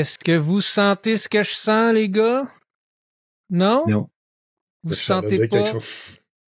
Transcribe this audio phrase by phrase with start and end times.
[0.00, 2.50] Est-ce que vous sentez ce que je sens, les gars?
[3.50, 3.84] Non?
[3.86, 4.08] Non.
[4.82, 5.72] Vous sentez pas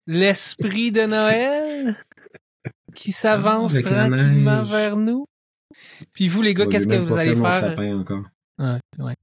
[0.07, 1.97] l'esprit de Noël
[2.95, 5.25] qui s'avance Ah, la tranquillement vers nous?
[6.13, 7.53] Puis vous, les gars, qu'est-ce que vous allez faire?
[7.53, 8.23] sapin encore.
[8.57, 9.15] Ouais, ouais.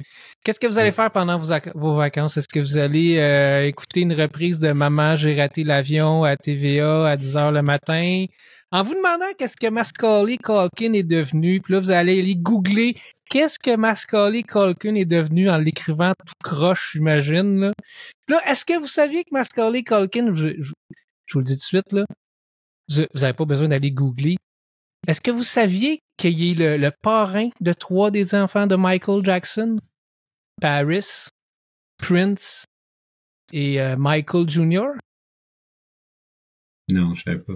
[0.44, 2.36] Qu'est-ce que vous allez faire pendant vos, vos vacances?
[2.36, 7.06] Est-ce que vous allez euh, écouter une reprise de Maman, j'ai raté l'avion à TVA
[7.06, 8.26] à 10 h le matin?
[8.70, 12.96] En vous demandant qu'est-ce que Macaulay Culkin est devenu, puis là, vous allez aller googler
[13.30, 17.60] qu'est-ce que Macaulay Culkin est devenu en l'écrivant tout croche, j'imagine.
[17.60, 17.72] Là,
[18.28, 20.48] là est-ce que vous saviez que Macaulay Culkin, je,
[21.32, 22.04] vous le dis tout de suite, là,
[22.90, 24.36] vous n'avez pas besoin d'aller googler.
[25.06, 29.78] Est-ce que vous saviez qu'il est le, parrain de trois des enfants de Michael Jackson?
[30.60, 31.28] Paris,
[31.96, 32.64] Prince
[33.52, 34.88] et euh, Michael Jr.?
[36.92, 37.54] Non, je savais pas.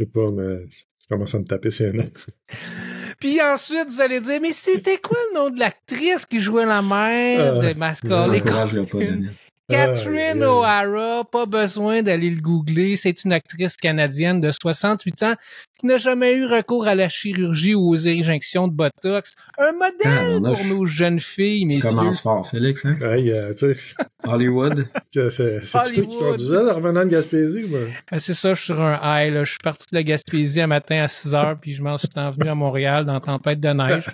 [0.00, 1.98] Je sais pas, mais je commence à me taper sur un
[3.20, 6.80] Puis ensuite, vous allez dire, mais c'était quoi le nom de l'actrice qui jouait la
[6.80, 8.98] mère Euh, de Culkin?
[8.98, 9.34] Daniel.
[9.70, 10.52] Catherine Ah, yeah.
[10.52, 12.96] O'Hara, pas besoin d'aller le googler.
[12.96, 15.34] C'est une actrice canadienne de 68 ans
[15.78, 19.34] qui n'a jamais eu recours à la chirurgie ou aux injections de Botox.
[19.58, 21.90] Un modèle pour nos jeunes filles, Tu messieurs.
[21.90, 22.96] commences fort, Félix, hein?
[23.00, 23.74] Hey, euh, tu
[24.24, 24.86] Hollywood.
[25.14, 27.88] c'est toi qui conduisais en revenant de Gaspésie, ben?
[28.10, 29.32] Ah, C'est ça, je suis sur un high.
[29.32, 29.44] Là.
[29.44, 32.08] Je suis parti de la Gaspésie un matin à 6 heures, puis je m'en suis
[32.16, 34.06] envenu à Montréal dans tempête de neige.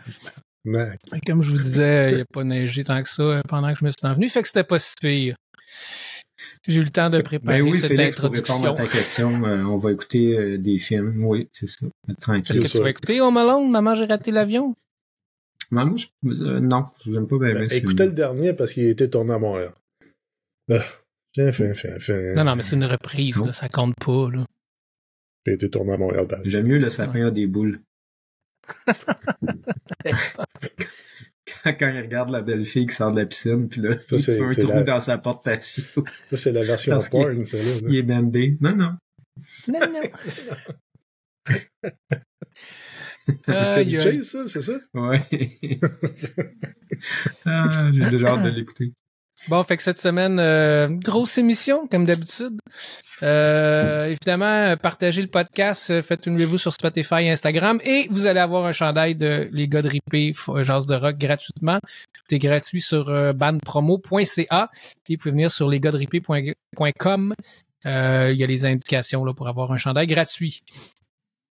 [1.27, 3.79] Comme je vous disais, il n'y a pas neigé tant que ça euh, pendant que
[3.79, 5.37] je me suis envenu, fait que c'était pas si pire.
[6.69, 8.55] J'ai eu le temps de préparer Ben oui, cette Félix, pour introduction.
[8.61, 11.25] répondre à ta question, euh, on va écouter euh, des films.
[11.25, 11.87] Oui, c'est ça.
[12.09, 12.61] Est-ce Tranquille.
[12.61, 12.79] que ça.
[12.79, 14.75] tu vas écouter Home Alone, Maman, j'ai raté l'avion?
[15.71, 19.09] Moi, je, euh, non, j'aime pas bien Ben, écoutez le dernier parce qu'il a été
[19.09, 19.73] tourné à Montréal.
[20.71, 20.81] Ah,
[21.35, 22.35] fin, fin, fin.
[22.35, 24.30] Non, non, mais c'est une reprise, là, ça compte pas.
[24.30, 24.45] Là.
[25.47, 26.27] Il a été tourné à Montréal.
[26.29, 26.41] ben.
[26.45, 27.80] J'aime mieux le sapin a des boules.
[31.78, 34.36] quand, il regarde la belle fille qui sort de la piscine, puis là, il c'est-
[34.39, 35.83] fait un c'est trou la- dans sa porte patio.
[36.30, 37.62] Ça, c'est la version Parce porn, ça, là.
[37.89, 38.56] Il est bandé.
[38.61, 38.92] Non, non.
[39.68, 40.00] Non, non.
[43.74, 44.18] C'est du aïe.
[44.18, 44.78] Chase, ça, c'est ça?
[44.94, 45.20] Ouais.
[47.44, 48.92] ah, j'ai déjà hâte de l'écouter.
[49.48, 52.58] Bon, fait que cette semaine, euh, grosse émission, comme d'habitude.
[53.23, 58.64] Euh, évidemment, partagez le podcast, euh, faites-nous sur Spotify et Instagram et vous allez avoir
[58.67, 61.79] un chandail de Les gars de F- Jazz de Rock gratuitement.
[62.13, 64.70] Tout est gratuit sur euh, bandpromo.ca.
[65.05, 67.35] Puis vous pouvez venir sur lesgadsripé.com.
[67.86, 70.61] Euh, Il y a les indications là, pour avoir un chandail gratuit.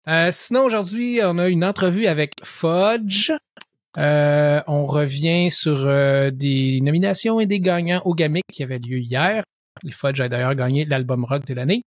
[0.09, 3.31] Euh, sinon, aujourd'hui, on a une entrevue avec Fudge.
[3.97, 8.99] Euh, on revient sur euh, des nominations et des gagnants au GAMIC qui avaient lieu
[8.99, 9.45] hier.
[9.83, 11.83] Les Fudge a d'ailleurs gagné l'album rock de l'année.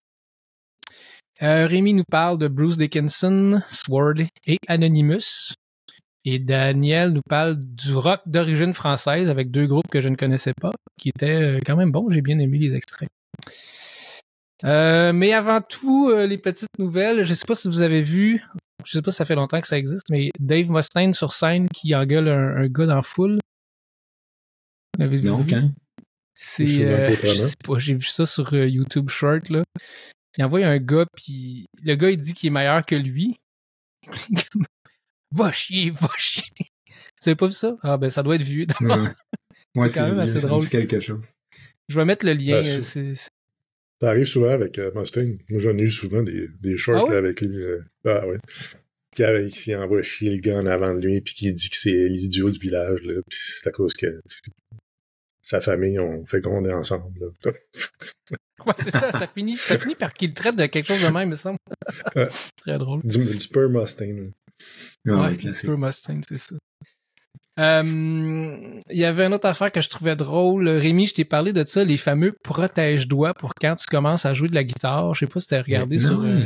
[1.42, 5.54] Euh, Rémi nous parle de Bruce Dickinson, Sword et Anonymous.
[6.26, 10.54] Et Daniel nous parle du rock d'origine française avec deux groupes que je ne connaissais
[10.58, 12.08] pas, qui étaient quand même bons.
[12.08, 13.10] J'ai bien aimé les extraits.
[14.62, 17.24] Mais avant tout, les petites nouvelles.
[17.24, 18.42] Je ne sais pas si vous avez vu,
[18.84, 21.68] je sais pas si ça fait longtemps que ça existe, mais Dave Mustaine sur scène
[21.68, 23.38] qui engueule un, un gars dans la foule.
[24.98, 25.54] L'avez-vous vu?
[26.34, 29.62] C'est, euh, je sais pas, j'ai vu ça sur euh, YouTube Short, là.
[30.36, 33.36] Il envoie un gars, puis le gars, il dit qu'il est meilleur que lui.
[35.30, 36.44] va chier, va chier.
[36.88, 37.76] Vous avez pas vu ça?
[37.82, 38.66] Ah, ben, ça doit être vieux.
[38.80, 38.88] Ouais,
[39.76, 40.68] Ouais, C'est quand même assez drôle.
[40.68, 41.22] quelque chose.
[41.88, 42.60] Je vais mettre le lien.
[42.60, 43.14] Ben,
[44.04, 45.38] Ça arrive souvent avec euh, Mustaine.
[45.48, 47.56] Moi, j'en ai eu souvent des, des shorts Ah là, avec lui.
[47.56, 48.36] euh, ah ouais.
[49.16, 52.08] Qui, qui envoie chier le gars en avant de lui, puis qui dit que c'est
[52.08, 53.22] l'idiot du village, là.
[53.26, 54.20] Puis c'est à cause que
[55.40, 57.18] sa famille ont fait gronder ensemble.
[57.44, 57.52] Là.
[58.66, 61.28] Ouais, c'est ça, ça finit, ça finit par qu'il traite de quelque chose de même,
[61.28, 61.58] il me semble.
[62.56, 63.00] Très drôle.
[63.02, 64.30] du, du là.
[65.04, 65.52] Ouais, Ouais.
[65.52, 66.54] Super Mustang, c'est ça.
[67.60, 67.82] Euh,
[68.90, 70.68] Il y avait une autre affaire que je trouvais drôle.
[70.68, 74.48] Rémi, je t'ai parlé de ça, les fameux protège-doigts pour quand tu commences à jouer
[74.48, 75.14] de la guitare.
[75.14, 76.02] Je sais pas si t'as regardé Non.
[76.08, 76.20] sur...
[76.22, 76.44] euh,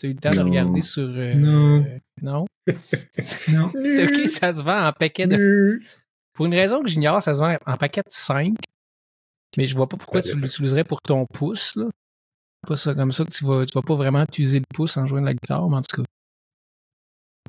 [0.00, 1.02] t'as eu le temps de regarder sur...
[1.08, 1.84] euh, Non.
[1.84, 2.44] euh, non?
[3.48, 3.70] Non.
[3.84, 5.78] C'est ok, ça se vend en paquet de...
[6.34, 8.54] Pour une raison que j'ignore, ça se vend en paquet de 5.
[9.56, 11.84] Mais je vois pas pourquoi tu l'utiliserais pour ton pouce, là.
[12.66, 15.06] Pas ça comme ça que tu vas, tu vas pas vraiment utiliser le pouce en
[15.06, 16.08] jouant de la guitare, mais en tout cas.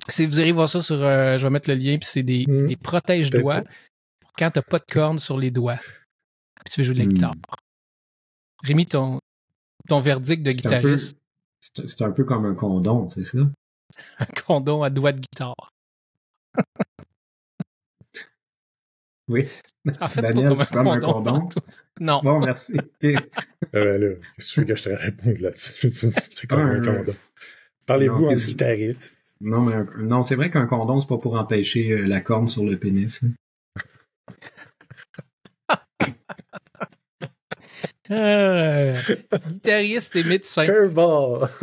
[0.09, 2.45] C'est, vous irez voir ça sur, euh, je vais mettre le lien, puis c'est des,
[2.47, 2.67] Mm.
[2.67, 3.63] des protège-doigts
[4.19, 5.79] pour quand t'as pas de cornes sur les doigts.
[6.65, 7.13] Puis tu veux jouer de la Mm.
[7.13, 7.33] guitare.
[8.63, 9.19] Rémi, ton,
[9.87, 11.17] ton verdict de C'est un peu- guitariste,
[11.85, 13.37] C'est un peu comme un condom, c'est ça?
[14.19, 15.55] un condom à doigts de guitare.
[19.29, 19.47] Oui.
[20.01, 21.49] En fait, Daniel, c'est comme comme un un condom?
[22.01, 22.19] Non.
[22.23, 22.73] Bon, merci.
[23.75, 25.91] Euh, là, tu veux que je te réponde là-dessus?
[25.93, 26.85] C'est comme un ouais.
[26.85, 27.15] condom.
[27.87, 29.22] Parlez-vous Non, en guitariste.
[29.43, 32.47] Non, mais un- non, c'est vrai qu'un condom, c'est pas pour empêcher euh, la corne
[32.47, 33.21] sur le pénis.
[33.23, 33.29] hein.
[38.11, 38.93] Euh,
[39.47, 40.65] guitariste et médecin.
[40.65, 41.47] Curveball!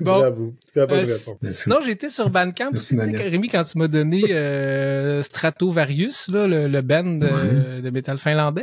[0.00, 0.50] Bon.
[0.76, 1.04] Euh.
[1.44, 3.16] Sinon, j'étais sur Bandcamp Merci, tu sais.
[3.28, 8.62] Rémi, quand tu m'as donné euh, Stratovarius, là, le, le band de, de métal finlandais.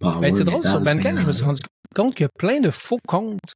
[0.00, 1.60] Ben, c'est drôle, sur Bandcamp, je me suis rendu
[1.96, 3.54] compte qu'il y a plein de faux comptes.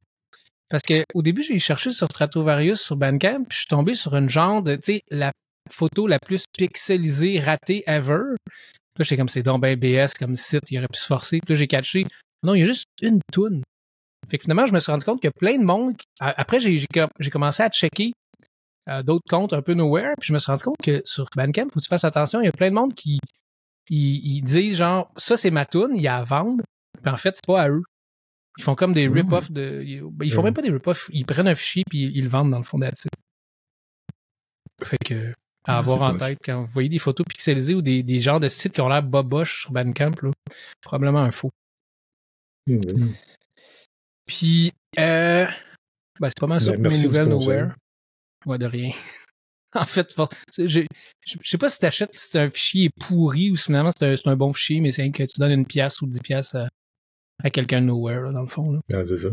[0.73, 4.15] Parce que au début, j'ai cherché sur Stratovarius sur Bandcamp, puis je suis tombé sur
[4.15, 5.31] une genre de, tu sais, la
[5.71, 8.33] photo la plus pixelisée, ratée ever.
[8.97, 11.41] Là, j'étais comme, c'est donc ben BS comme site, il aurait pu se forcer.
[11.45, 12.05] Puis là, j'ai catché.
[12.41, 13.61] Non, il y a juste une toune.
[14.31, 15.93] Fait que finalement, je me suis rendu compte a plein de monde.
[16.19, 18.13] Après, j'ai j'ai com- j'ai commencé à checker
[18.89, 21.65] euh, d'autres comptes un peu nowhere, puis je me suis rendu compte que sur Bandcamp,
[21.71, 23.19] faut que tu fasses attention, il y a plein de monde qui
[23.91, 26.63] ils, ils disent genre, ça c'est ma toune, il y a à vendre,
[26.99, 27.83] puis en fait, c'est pas à eux.
[28.57, 29.13] Ils font comme des Mmh.
[29.13, 29.83] rip-offs de.
[29.85, 30.45] Ils, ben, ils font Mmh.
[30.45, 32.63] même pas des rip-offs, ils prennent un fichier puis ils, ils le vendent dans le
[32.63, 33.11] fond d'attitude.
[34.83, 35.33] Fait que
[35.65, 38.49] à avoir en tête quand vous voyez des photos pixelisées ou des, des genres de
[38.49, 40.31] sites qui ont l'air boboche sur Bandcamp, là,
[40.81, 41.51] probablement un faux.
[42.67, 43.13] Mhm.
[44.25, 45.45] Puis, euh,
[46.19, 47.29] ben, c'est pas mal ça Ben, pour mes nouvelles.
[47.29, 47.75] Nowhere.
[48.45, 48.91] Ouais, de rien.
[49.73, 50.13] en fait,
[50.57, 50.85] je
[51.25, 54.31] je sais pas si t'achètes si c'est un fichier pourri ou si finalement c'est un,
[54.31, 56.67] un bon fichier, mais c'est que tu donnes une pièce ou dix pièces à,
[57.41, 58.71] à quelqu'un de Nowhere, là, dans le fond.
[58.71, 58.79] Là.
[58.93, 59.29] Ah, c'est ça.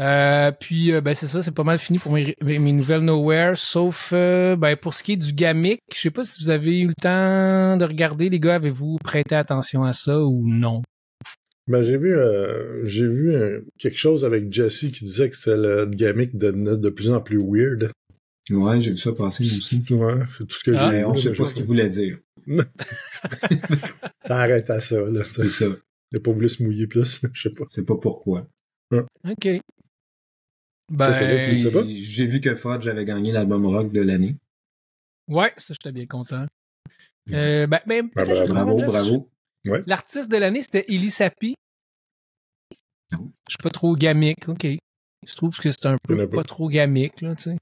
[0.00, 3.56] Euh, puis, euh, ben, c'est ça, c'est pas mal fini pour mes, mes nouvelles Nowhere,
[3.56, 5.80] sauf euh, ben, pour ce qui est du gamic.
[5.92, 9.34] Je sais pas si vous avez eu le temps de regarder, les gars, avez-vous prêté
[9.34, 10.80] attention à ça ou non?
[11.68, 13.36] Ben, j'ai vu, euh, j'ai vu
[13.78, 17.38] quelque chose avec Jesse qui disait que c'était le gamic devenait de plus en plus
[17.38, 17.90] weird.
[18.50, 19.82] Ouais, j'ai vu ça passer aussi.
[19.90, 20.96] Ouais, c'est tout ce que j'ai Ah, vu.
[20.96, 22.18] Mais on sait pas ce qu'il voulait dire.
[24.24, 25.22] Ça arrête à ça, là.
[25.24, 25.66] C'est ça.
[26.12, 27.64] Il a pas voulu se mouiller plus, je sais pas.
[27.70, 28.46] C'est pas pourquoi.
[28.92, 29.48] OK.
[30.90, 31.12] Ben?
[31.86, 34.36] J'ai vu que Fudge avait gagné l'album rock de l'année.
[35.28, 36.46] Ouais, ça, j'étais bien content.
[37.32, 39.30] Euh, ben, ben, bravo, Bravo, juste- bravo.
[39.86, 41.54] L'artiste de l'année, c'était Ellie Sapi.
[43.12, 43.16] Ah
[43.48, 44.66] Je suis pas trop gamique, OK.
[44.66, 46.42] Je trouve que c'est un peu pas.
[46.42, 47.56] trop gamique, là, tu sais.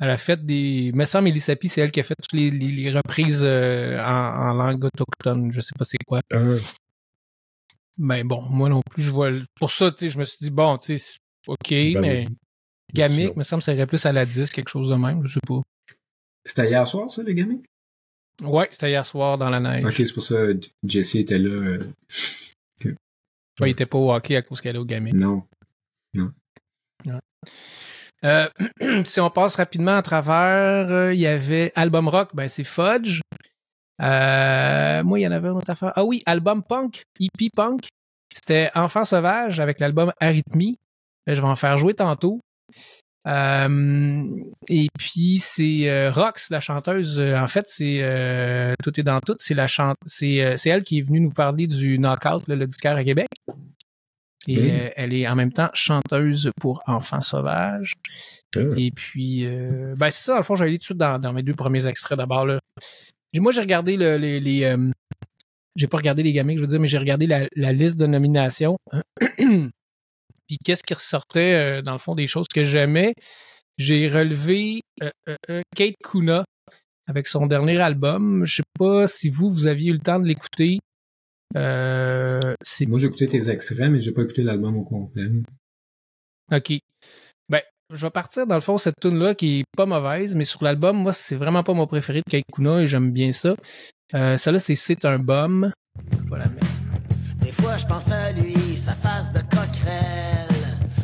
[0.00, 0.92] Elle a fait des...
[0.94, 3.98] Me semble, Ellie Sapi, c'est elle qui a fait toutes les, les- les reprises euh,
[4.00, 5.50] en, en langue autochtone.
[5.52, 6.20] Je sais pas c'est quoi.
[6.32, 6.38] Ah,
[7.98, 9.30] Mais bon, moi non plus, je vois...
[9.30, 11.16] le- Pour ça, tu sais, je me suis dit, bon, tu sais,
[11.48, 12.26] OK, Ben mais...
[12.28, 12.36] oui.
[13.08, 13.32] Sinon.
[13.36, 15.60] me semble, ça irait plus à la 10, quelque chose de même, je sais pas.
[16.44, 17.58] C'était hier soir, ça, les gamins?
[18.44, 19.84] Ouais, c'était hier soir dans la neige.
[19.84, 21.50] Ok, c'est pour ça que Jesse était là.
[21.50, 21.90] euh,
[23.60, 25.14] Ouais, il était pas au hockey à cause qu'elle est au gamique.
[25.14, 25.42] Non.
[28.24, 28.48] Euh,
[29.04, 33.20] si on passe rapidement à travers, euh, il y avait Album Rock, ben c'est Fudge.
[34.00, 35.92] Euh, moi, il y en avait une autre affaire.
[35.96, 37.88] Ah oui, Album Punk, EP Punk.
[38.32, 40.76] C'était Enfant Sauvage avec l'album Arrhythmie.
[41.26, 42.40] Ben, je vais en faire jouer tantôt.
[43.26, 47.20] Et puis c'est Rox, la chanteuse.
[47.20, 49.34] en fait, c'est tout est dans tout.
[49.38, 52.96] C'est la chante, c'est elle qui est venue nous parler du Knockout, là, le disquaire
[52.96, 53.28] à Québec.
[54.46, 57.94] Et elle est en même temps chanteuse pour Enfants Sauvages.
[58.56, 58.60] ah.
[58.76, 61.32] Et puis, euh, ben c'est ça, dans le fond, j'allais tout de suite dans, dans
[61.32, 62.46] mes deux premiers extraits d'abord.
[62.46, 62.60] là.
[63.34, 64.40] Moi, j'ai regardé le- les.
[64.40, 64.90] les euh,
[65.76, 68.06] j'ai pas regardé les gamins, je veux dire, mais j'ai regardé la, la liste de
[68.06, 68.78] nominations.
[70.48, 73.14] Puis qu'est-ce qui ressortait, euh, dans le fond, des choses que j'aimais?
[73.76, 74.80] J'ai relevé
[75.76, 76.44] Kate Kuna
[77.06, 78.44] avec son dernier album.
[78.44, 80.78] Je sais pas si vous, vous aviez eu le temps de l'écouter.
[81.56, 82.54] Euh,
[82.86, 85.28] Moi, j'ai écouté tes extraits, mais j'ai pas écouté l'album au complet.
[86.52, 86.72] OK.
[87.48, 87.60] Ben,
[87.92, 90.62] je vais partir dans le fond cette tune là qui est pas mauvaise, mais sur
[90.62, 93.54] l'album, moi c'est vraiment pas mon préféré de Kaikuna et j'aime bien ça.
[94.14, 95.70] Euh, Celle-là, c'est C'est un bum.
[97.40, 100.48] Des fois, je pense à lui, sa face de coquerelle.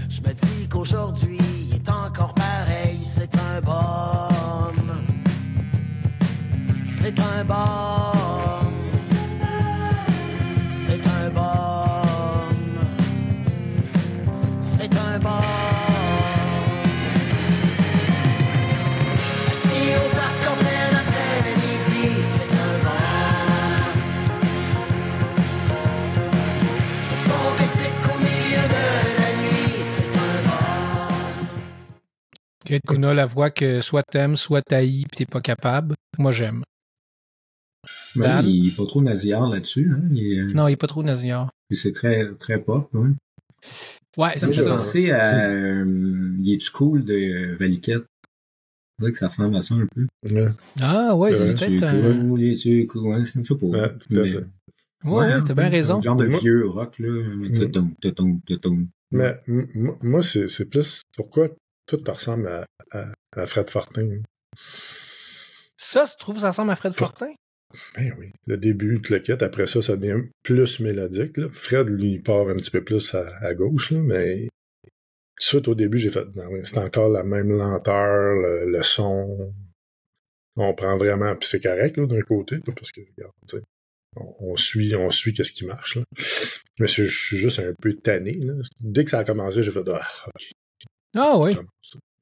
[0.08, 2.98] Je me dis qu'aujourd'hui, il est encore pareil.
[3.02, 5.04] C'est un bum.
[6.86, 8.23] C'est un bum.
[32.66, 35.94] Kaikuna, la voix que soit t'aimes, soit t'haïs, pis t'es pas capable.
[36.18, 36.62] Moi, j'aime.
[38.16, 38.46] Ben, Dan?
[38.46, 39.92] il est pas trop nasillard là-dessus.
[39.94, 40.02] Hein?
[40.12, 41.50] Il est, euh, Non, il est pas trop nasillard.
[41.68, 42.88] puis c'est très, très pop.
[42.94, 43.10] Ouais.
[44.16, 44.70] Ouais, Ça c'est me fait ça.
[44.70, 48.04] penser à euh, Il est-tu cool de euh, Valiquette?
[48.98, 50.06] C'est vrai que ça ressemble à ça un peu.
[50.32, 50.48] Ouais.
[50.80, 52.20] Ah, ouais, C'est Tu peut-être es un.
[52.28, 53.06] cool, il est-tu cool?
[53.08, 53.66] Ouais, c'est- pas.
[53.66, 54.44] Ouais, tout à Mais- fait.
[55.04, 55.98] Ouais, ouais, t'as bien raison.
[55.98, 57.22] Un genre de vieux rock, là.
[59.10, 59.40] Mais
[60.02, 61.48] moi, c'est c'est plus pourquoi
[61.86, 64.20] tout te ressemble à, à, à Fred Fortin.
[65.76, 67.32] Ça, tu trouves que ça ressemble à Fred Fortin?
[67.96, 68.30] Ben oui.
[68.46, 69.42] Le début, tu le quittes.
[69.42, 71.36] Après ça, ça devient plus mélodique.
[71.36, 71.48] Là.
[71.52, 74.48] Fred, lui, il part un petit peu plus à, à gauche, là, mais
[75.38, 79.52] suite, au début, j'ai fait, oui, c'est encore la même lenteur, le, le son.
[80.56, 83.62] On prend vraiment, puis c'est correct, d'un côté, là, parce que, regarde, tu sais,
[84.16, 86.04] on, on suit, on suit qu'est-ce qui marche, là.
[86.78, 88.54] Mais je, je suis juste un peu tanné, là.
[88.80, 90.52] Dès que ça a commencé, j'ai fait, ah, ok,
[91.14, 91.56] Ah oui.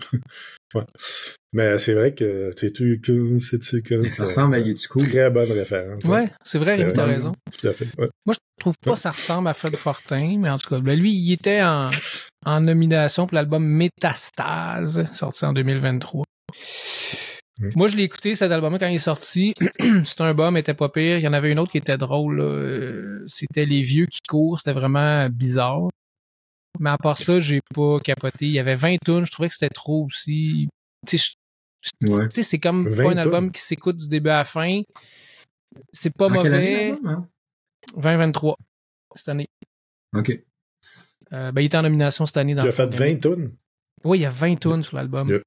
[0.74, 0.82] ouais.
[1.52, 5.08] Mais c'est vrai que, tu que, c'est, que, Ça ressemble à Cool.
[5.08, 6.02] Très bonne référence.
[6.04, 7.32] Ouais, c'est vrai, Rémi, t'as raison.
[7.60, 7.86] Tout à fait.
[7.98, 8.08] Ouais.
[8.24, 10.98] Moi, je trouve pas que ça ressemble à Fred Fortin, mais en tout cas, ben,
[10.98, 11.84] lui, il était en,
[12.46, 16.24] en nomination pour l'album Métastase, sorti en 2023.
[17.60, 17.68] Mm.
[17.76, 19.54] Moi, je l'ai écouté, cet album-là, quand il est sorti.
[20.04, 21.18] C'était un bum, il était pas pire.
[21.18, 22.38] Il y en avait une autre qui était drôle.
[22.38, 22.44] là.
[22.44, 24.58] Euh, C'était Les Vieux qui courent.
[24.58, 25.88] C'était vraiment bizarre.
[26.80, 28.46] Mais à part ça, j'ai pas capoté.
[28.46, 29.24] Il y avait 20 tunes.
[29.26, 30.68] Je trouvais que c'était trop aussi.
[31.06, 31.32] Tu sais,
[32.08, 32.28] Ouais.
[32.30, 33.52] c'est comme 20 pas un album tunes.
[33.52, 34.82] qui s'écoute du début à la fin.
[35.92, 36.92] C'est pas En mauvais.
[37.04, 37.26] hein?
[37.96, 38.56] 2023
[39.16, 39.48] cette année.
[40.16, 40.30] OK.
[41.32, 42.98] Euh, ben, il était en nomination cette année dans Il a fait fond.
[42.98, 43.56] 20 tonnes.
[44.04, 45.28] Oui, il y a 20 tunes sur l'album.
[45.28, 45.42] Il y a-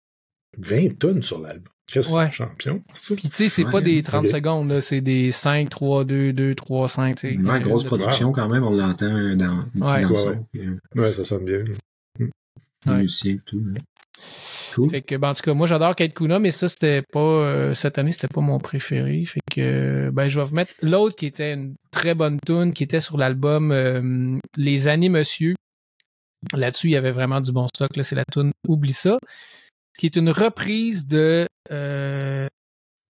[0.57, 1.71] 20 tonnes sur l'album.
[1.87, 2.31] Chris, Ouais.
[2.31, 2.81] champion.
[2.93, 4.31] c'est Puis tu sais, c'est Ouais, pas des 30 ok.
[4.31, 7.15] secondes, là, c'est des 5, 3, 2, 2, 3, 5.
[7.15, 7.37] tu sais.
[7.37, 10.01] Ouais, grosse production quand même, on l'entend dans, Ouais.
[10.01, 10.29] dans le Ouais, son.
[10.55, 10.69] ouais.
[10.97, 11.63] euh, ça sonne bien.
[12.19, 12.97] les Ouais.
[12.99, 13.63] musiciens et tout.
[13.69, 13.79] hein.
[14.73, 14.89] Cool.
[14.89, 17.73] Fait que, ben, en tout cas, moi, j'adore Kate Kuna, mais ça, c'était pas, euh,
[17.73, 19.23] cette année, c'était pas mon préféré.
[19.25, 22.83] Fait que, ben, je vais vous mettre l'autre qui était une très bonne tune, qui
[22.83, 25.55] était sur l'album euh, Les années Monsieur.
[26.53, 27.95] Là-dessus, il y avait vraiment du bon stock.
[27.95, 29.17] Là, c'est la tune Oublie ça,
[29.97, 32.47] qui est une reprise de, euh,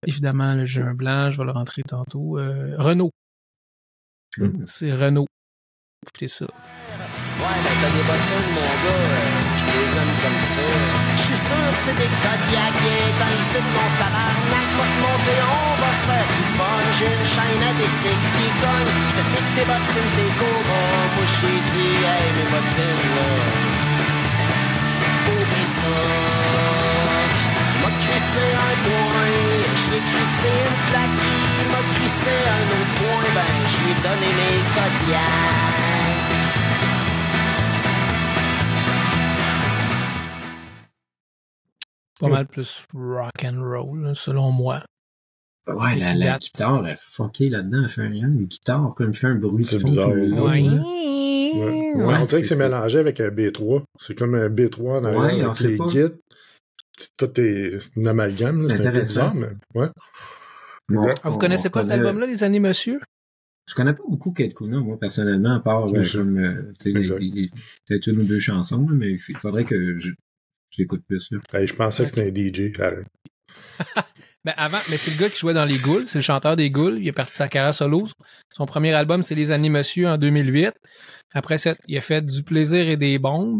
[0.06, 3.10] évidemment, le jeu blanc, je vais le rentrer tantôt, euh, Renault.
[4.38, 4.64] Mm.
[4.66, 5.26] C'est Renault.
[6.04, 6.46] Écoutez ça.
[6.46, 10.62] Ouais, ben t'as des bottines, mon gars, euh, je les aime comme ça.
[11.16, 12.76] Je suis sûr que c'est des Kodiak,
[13.20, 14.68] dans ici de mon tabarnak.
[14.76, 16.80] Moi te montrer, on va se faire du fun.
[16.96, 18.92] J'ai une chaîne à bicycle qui cogne.
[19.08, 21.04] Je te pique tes bottines, tes cobras.
[21.16, 23.28] Moi j'ai dit, hey, mes bottines, là.
[25.32, 26.45] Oublie ça.
[28.16, 29.32] Il m'a crissé un point,
[29.76, 31.20] je l'ai crissé une claque.
[31.60, 34.56] Il m'a crissé un autre point, ben j'ai donné mes.
[42.18, 44.82] Pas mal plus rock and roll, selon moi.
[45.66, 47.82] Ouais, la, guitare est fuckée là-dedans.
[47.82, 49.88] Elle fait un, une guitare comme il fait un bruit de C'est fond.
[49.88, 50.30] bizarre, ouais.
[51.56, 51.94] Ouais.
[51.96, 53.82] on dirait que c'est mélangé avec un B3.
[54.00, 55.86] C'est comme un B3 dans Ouais, avec les pas.
[55.86, 56.18] guides.
[57.18, 58.60] Tout est une amalgame.
[58.60, 59.30] C'est un intéressant.
[59.30, 59.88] bizarre, mais ouais.
[60.88, 63.00] Bon, Ah, vous on- connaissez on pas cet album-là, Les années Monsieur?
[63.68, 68.20] Je connais pas beaucoup Kate Kuna, moi, personnellement, à part euh, comme, euh, peut-être une
[68.20, 70.10] ou deux chansons, là, mais il faudrait que je,
[70.70, 71.28] je l'écoute plus.
[71.32, 71.38] Là.
[71.52, 72.72] Hey, je pensais que c'était un DJ.
[74.46, 76.70] Ben avant, mais c'est le gars qui jouait dans les Ghouls, c'est le chanteur des
[76.70, 78.06] Ghouls, il a parti sa carrière solo.
[78.54, 80.72] Son premier album, c'est Les années Monsieur en 2008.
[81.34, 83.58] Après ça, il a fait Du plaisir et des bombes.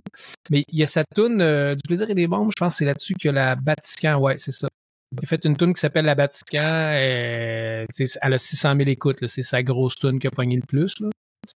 [0.48, 2.78] Mais il y a sa tune euh, Du plaisir et des bombes, je pense que
[2.78, 4.68] c'est là-dessus a la Vatican, ouais, c'est ça.
[5.10, 7.84] Il a fait une tune qui s'appelle La Vatican, euh,
[8.22, 11.00] elle a 600 000 écoutes, c'est sa grosse tune qui a pogné le plus.
[11.00, 11.08] là.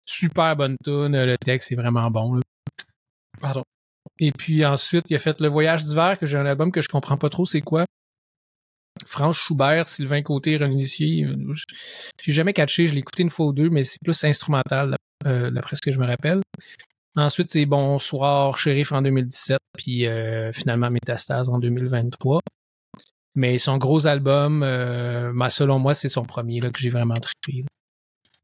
[0.05, 2.35] Super bonne tune, le texte est vraiment bon.
[2.35, 2.41] là.
[3.41, 3.63] Pardon.
[4.21, 6.87] Et puis ensuite, il a fait Le Voyage d'hiver, que j'ai un album que je
[6.87, 7.86] comprends pas trop c'est quoi.
[9.07, 11.25] Franche Schubert, Sylvain Côté, René Lucier.
[11.25, 11.53] euh,
[12.21, 14.95] J'ai jamais catché, je l'ai écouté une fois ou deux, mais c'est plus instrumental,
[15.25, 16.41] euh, d'après ce que je me rappelle.
[17.15, 22.39] Ensuite, c'est Bonsoir, Shérif en 2017, puis euh, finalement Métastase en 2023.
[23.35, 27.61] Mais son gros album, euh, selon moi, c'est son premier là, que j'ai vraiment trippé.
[27.61, 27.67] là.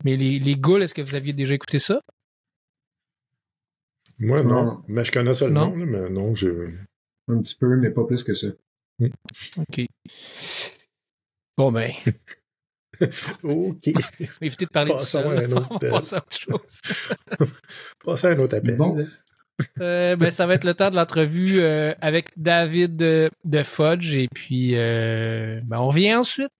[0.03, 1.99] Mais les, les Ghouls, est-ce que vous aviez déjà écouté ça?
[4.19, 4.63] Moi, non.
[4.65, 4.83] Non.
[4.87, 5.69] Mais je connais ça le Non?
[5.71, 6.51] nom, là, mais non, j'ai.
[7.29, 8.47] Un petit peu, mais pas plus que ça.
[9.01, 9.87] OK.
[11.57, 11.91] Bon, ben,
[13.43, 13.87] OK.
[14.41, 15.29] évitez de parler de Passons ça.
[15.29, 16.81] à un autre, On euh, passe à autre chose.
[18.05, 18.77] Passez à un autre appel.
[18.77, 18.95] Bon.
[18.95, 19.03] là.
[19.79, 24.15] Euh, ben, ça va être le temps de l'entrevue euh, avec David de, de Fudge
[24.15, 26.51] et puis euh, ben, on revient ensuite.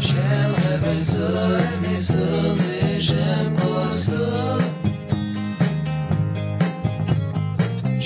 [0.00, 2.14] J'aimerais bien ça, aimer ça,
[2.58, 4.58] mais j'aime pas ça.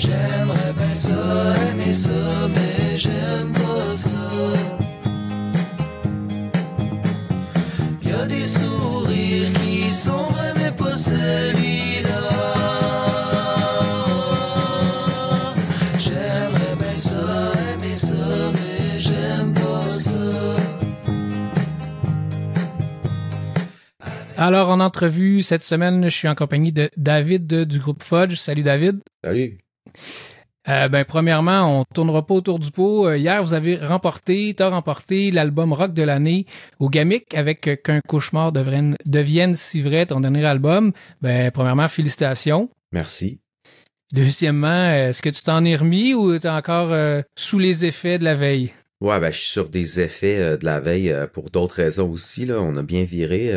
[0.03, 1.13] J'aimerais bien ça,
[1.69, 2.09] aimer ça,
[2.49, 4.17] mais j'aime pas ça.
[8.01, 12.29] Y a des sourires qui sont vrais, mais pas celui-là.
[15.99, 18.15] J'aimerais bien ça, aimer ça,
[18.53, 20.17] mais j'aime pas ça.
[24.35, 28.37] Alors, en entrevue, cette semaine, je suis en compagnie de David du groupe Fudge.
[28.37, 29.01] Salut David.
[29.23, 29.60] Salut.
[30.69, 33.07] Euh, ben, premièrement, on tournera pas autour du pot.
[33.07, 36.45] Euh, hier, vous avez remporté, t'as remporté l'album rock de l'année
[36.79, 40.91] au Gamic avec euh, Qu'un cauchemar devienne, devienne si vrai, ton dernier album.
[41.21, 42.69] Ben, premièrement, félicitations.
[42.91, 43.39] Merci.
[44.13, 46.93] Deuxièmement, est-ce que tu t'en es remis ou t'es encore
[47.37, 48.73] sous les effets de la veille?
[48.99, 52.45] Ouais, ben, je suis sur des effets de la veille pour d'autres raisons aussi.
[52.45, 52.59] Là.
[52.61, 53.53] On a bien viré.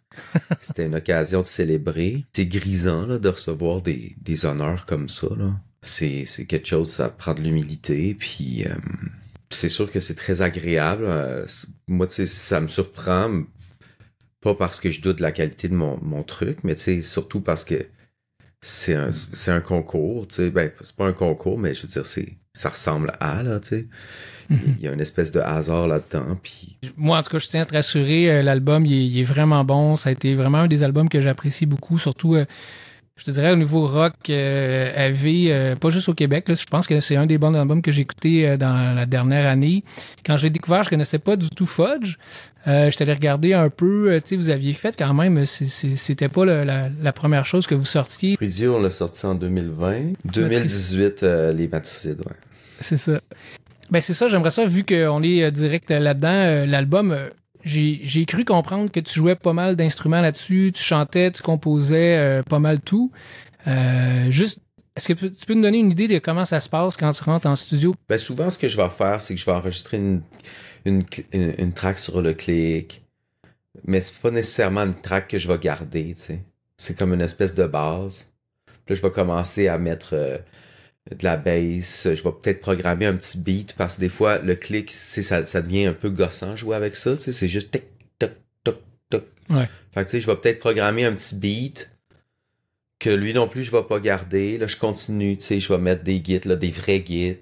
[0.60, 2.24] C'était une occasion de célébrer.
[2.32, 5.26] C'est grisant là, de recevoir des, des honneurs comme ça.
[5.36, 5.50] Là.
[5.82, 8.14] C'est, c'est quelque chose, ça prend de l'humilité.
[8.18, 8.74] Puis euh,
[9.50, 11.04] c'est sûr que c'est très agréable.
[11.06, 11.46] Euh,
[11.86, 13.42] moi, tu sais, ça me surprend.
[14.40, 17.02] Pas parce que je doute de la qualité de mon, mon truc, mais tu sais,
[17.02, 17.86] surtout parce que
[18.60, 20.28] c'est un, c'est un concours.
[20.28, 23.42] Tu sais, ben, c'est pas un concours, mais je veux dire, c'est, ça ressemble à,
[23.42, 23.86] là, tu sais.
[24.50, 27.62] Il y a une espèce de hasard là-dedans, puis Moi, en tout cas, je tiens
[27.62, 29.96] à te rassurer, euh, l'album, il, est- il est vraiment bon.
[29.96, 32.46] Ça a été vraiment un des albums que j'apprécie beaucoup, surtout, euh,
[33.18, 36.48] je te dirais, au niveau rock, euh, AV, euh, pas juste au Québec.
[36.48, 39.04] Là, je pense que c'est un des bons albums que j'ai écouté euh, dans la
[39.04, 39.84] dernière année.
[40.24, 42.16] Quand je l'ai découvert, je connaissais pas du tout Fudge.
[42.66, 45.66] Euh, je t'allais regarder un peu, euh, tu sais, vous aviez fait quand même, c'est-
[45.66, 48.36] c'était pas le- la, la première chose que vous sortiez.
[48.36, 50.12] Fruitier, on l'a sorti en 2020.
[50.24, 52.36] 2018, euh, les Maticides, ouais.
[52.80, 53.20] C'est ça.
[53.90, 57.30] Ben c'est ça, j'aimerais ça, vu qu'on est euh, direct là-dedans, euh, l'album, euh,
[57.68, 62.42] j'ai cru comprendre que tu jouais pas mal d'instruments là-dessus, tu chantais, tu composais euh,
[62.42, 63.12] pas mal tout.
[63.66, 64.60] Euh, juste,
[64.96, 67.22] est-ce que tu peux nous donner une idée de comment ça se passe quand tu
[67.22, 67.94] rentres en studio?
[68.08, 70.22] Ben, souvent, ce que je vais faire, c'est que je vais enregistrer une,
[70.84, 73.02] une, une, une track sur le clic,
[73.84, 76.40] mais c'est pas nécessairement une track que je vais garder, tu sais.
[76.76, 78.32] C'est comme une espèce de base.
[78.66, 80.38] Puis là, je vais commencer à mettre euh,
[81.10, 82.08] de la bass.
[82.14, 85.62] Je vais peut-être programmer un petit beat parce que des fois, le clic, ça, ça
[85.62, 87.32] devient un peu gossant jouer avec ça, tu sais.
[87.32, 87.84] C'est juste tic,
[88.18, 88.32] toc,
[88.64, 88.76] toc,
[89.10, 89.24] toc.
[89.50, 89.68] Ouais.
[89.94, 91.90] Fait que, tu sais, je vais peut-être programmer un petit beat
[92.98, 94.58] que lui non plus, je vais pas garder.
[94.58, 97.38] Là, je continue, tu sais, je vais mettre des gits, là, des vrais gits.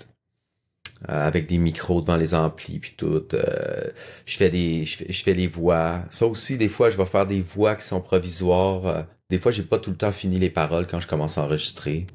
[1.09, 3.25] euh, avec des micros devant les amplis puis tout.
[3.35, 3.91] euh,
[4.27, 6.05] je fais des je fais, je fais les voix.
[6.11, 8.87] Ça aussi, des fois, je vais faire des voix qui sont provisoires.
[8.87, 11.43] euh, des fois, j'ai pas tout le temps fini les paroles quand je commence à
[11.45, 12.07] enregistrer.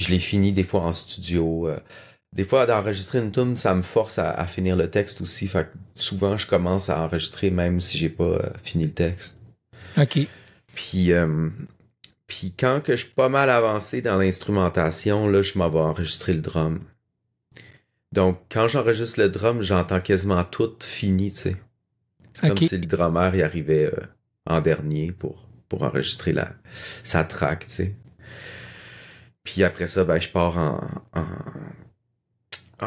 [0.00, 1.68] Je les finis des fois en studio.
[1.68, 1.78] euh.
[2.32, 5.46] Des fois, d'enregistrer une tune, ça me force à, à finir le texte aussi.
[5.48, 9.40] Fait que souvent, je commence à enregistrer même si j'ai pas euh, fini le texte.
[9.98, 10.20] OK.
[10.74, 11.48] Puis, euh,
[12.28, 16.32] puis quand que je suis pas mal avancé dans l'instrumentation, là, je m'en vais enregistrer
[16.32, 16.80] le drum.
[18.12, 21.56] Donc, quand j'enregistre le drum, j'entends quasiment tout fini, tu sais.
[22.32, 24.00] C'est comme si le drummer y arrivait euh,
[24.46, 26.54] en dernier pour, pour enregistrer la,
[27.02, 27.94] sa track, tu sais.
[29.44, 30.80] Puis après ça, ben, je pars en,
[31.18, 31.26] en,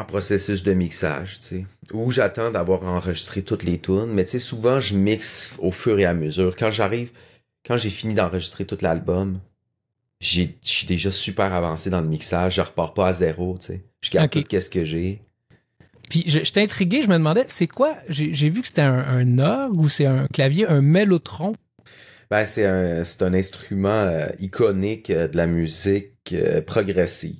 [0.00, 1.66] en processus de mixage, tu sais.
[1.92, 4.06] Où j'attends d'avoir enregistré toutes les tunes.
[4.12, 6.54] Mais tu sais, souvent, je mixe au fur et à mesure.
[6.56, 7.10] Quand j'arrive,
[7.66, 9.40] quand j'ai fini d'enregistrer tout l'album,
[10.20, 12.54] je suis déjà super avancé dans le mixage.
[12.56, 13.84] Je repars pas à zéro, tu sais.
[14.00, 15.22] Je garde tout qu'est-ce que j'ai.
[16.10, 17.96] Puis je- j'étais intrigué, je me demandais, c'est quoi?
[18.08, 21.54] J'ai vu que c'était un, un orgue ou c'est un clavier, un mélotron.
[22.30, 27.36] Ben, c'est un, c'est un instrument euh, iconique euh, de la musique euh, progressive.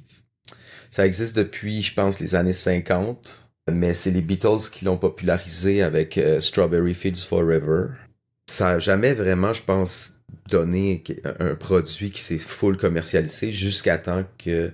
[0.91, 5.83] Ça existe depuis, je pense, les années 50, mais c'est les Beatles qui l'ont popularisé
[5.83, 7.89] avec Strawberry Fields Forever.
[8.47, 10.21] Ça a jamais vraiment, je pense,
[10.51, 11.03] donné
[11.41, 14.71] un produit qui s'est full commercialisé jusqu'à temps que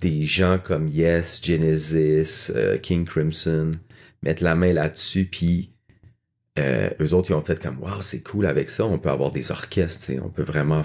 [0.00, 2.52] des gens comme Yes, Genesis,
[2.82, 3.72] King Crimson
[4.22, 5.70] mettent la main là-dessus, puis
[6.58, 9.30] euh, eux autres, ils ont fait comme, wow, c'est cool avec ça, on peut avoir
[9.30, 10.82] des orchestres, on peut vraiment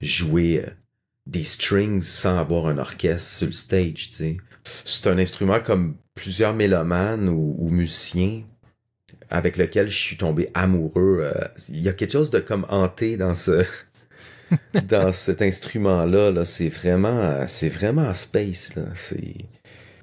[0.00, 0.70] jouer euh,
[1.26, 4.10] des strings sans avoir un orchestre sur le stage.
[4.84, 8.42] C'est un instrument comme plusieurs mélomanes ou, musiciens
[9.30, 11.20] avec lequel je suis tombé amoureux.
[11.22, 11.32] euh,
[11.68, 13.64] Il y a quelque chose de comme hanté dans ce
[14.88, 16.30] dans cet instrument-là.
[16.30, 16.44] Là.
[16.44, 18.74] C'est vraiment c'est vraiment space.
[18.74, 18.82] Là.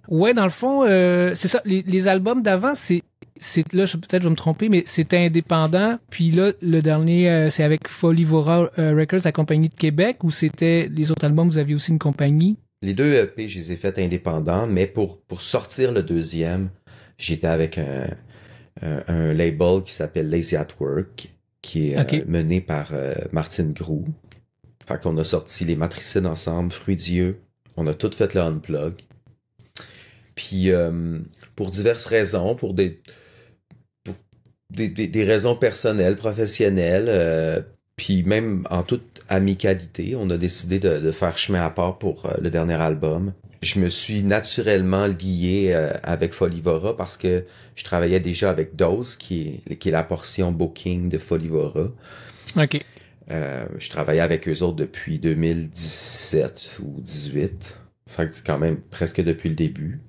[0.09, 1.61] Ouais, dans le fond, euh, c'est ça.
[1.65, 3.03] Les albums d'avant, c'est,
[3.39, 5.97] c'est là, je- peut-être je vais me tromper, mais c'était indépendant.
[6.09, 10.29] Puis là, le dernier, euh, c'est avec Folivora euh, Records, la compagnie de Québec, ou
[10.31, 12.57] c'était les autres albums, vous aviez aussi une compagnie?
[12.81, 16.69] Les deux EP, je les ai faits indépendants, mais pour, pour sortir le deuxième,
[17.17, 18.05] j'étais avec un,
[18.81, 21.29] un, un label qui s'appelle Lazy at Work,
[21.61, 22.93] qui est euh, mené par
[23.33, 24.05] Martine Grou.
[24.87, 27.39] Fait qu'on a sorti les matricides ensemble, Fruits Dieu.
[27.77, 28.93] On a tout fait le unplug.
[30.35, 31.19] Puis, euh,
[31.55, 33.01] pour diverses raisons, pour des,
[34.69, 37.61] des, des- des raisons personnelles, professionnelles, euh,
[37.95, 42.25] puis même en toute amicalité, on a décidé de, de faire chemin à part pour
[42.25, 43.33] euh, le dernier album.
[43.61, 47.43] je me suis naturellement lié euh, avec Folivora parce que
[47.75, 51.89] je travaillais déjà avec Dose, qui est, qui est la portion booking de Folivora.
[52.55, 52.79] OK.
[53.31, 57.77] Euh, je travaillais avec eux autres depuis 2017 ou 18.
[58.07, 59.99] Fait que c'est quand même presque depuis le début.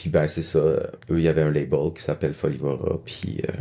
[0.00, 3.52] Puis ben c'est ça, eux il y avait un label qui s'appelle Folivora, puis, euh,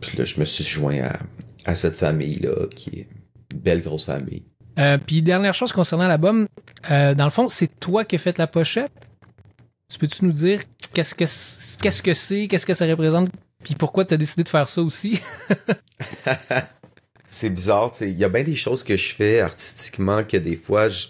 [0.00, 1.18] puis là je me suis joint à,
[1.64, 3.08] à cette famille là qui est
[3.52, 4.44] une belle grosse famille.
[4.78, 6.46] Euh, puis dernière chose concernant l'album,
[6.92, 8.92] euh, dans le fond, c'est toi qui as fait la pochette.
[9.90, 10.60] Tu peux-tu nous dire
[10.94, 13.28] qu'est-ce que c- qu'est-ce que c'est, qu'est-ce que ça représente,
[13.64, 15.20] puis pourquoi tu as décidé de faire ça aussi?
[17.30, 20.36] C'est bizarre, tu sais, il y a bien des choses que je fais artistiquement que
[20.36, 21.08] des fois je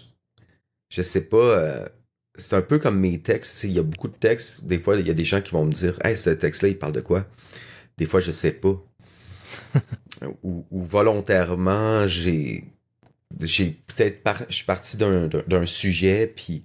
[0.89, 1.85] je sais pas euh,
[2.37, 5.07] c'est un peu comme mes textes, il y a beaucoup de textes, des fois il
[5.07, 7.01] y a des gens qui vont me dire "Hey, ce texte là, il parle de
[7.01, 7.27] quoi
[7.97, 8.75] Des fois je sais pas.
[10.43, 12.65] ou, ou volontairement, j'ai
[13.41, 16.63] j'ai peut-être par- je suis parti d'un d'un- d'un sujet puis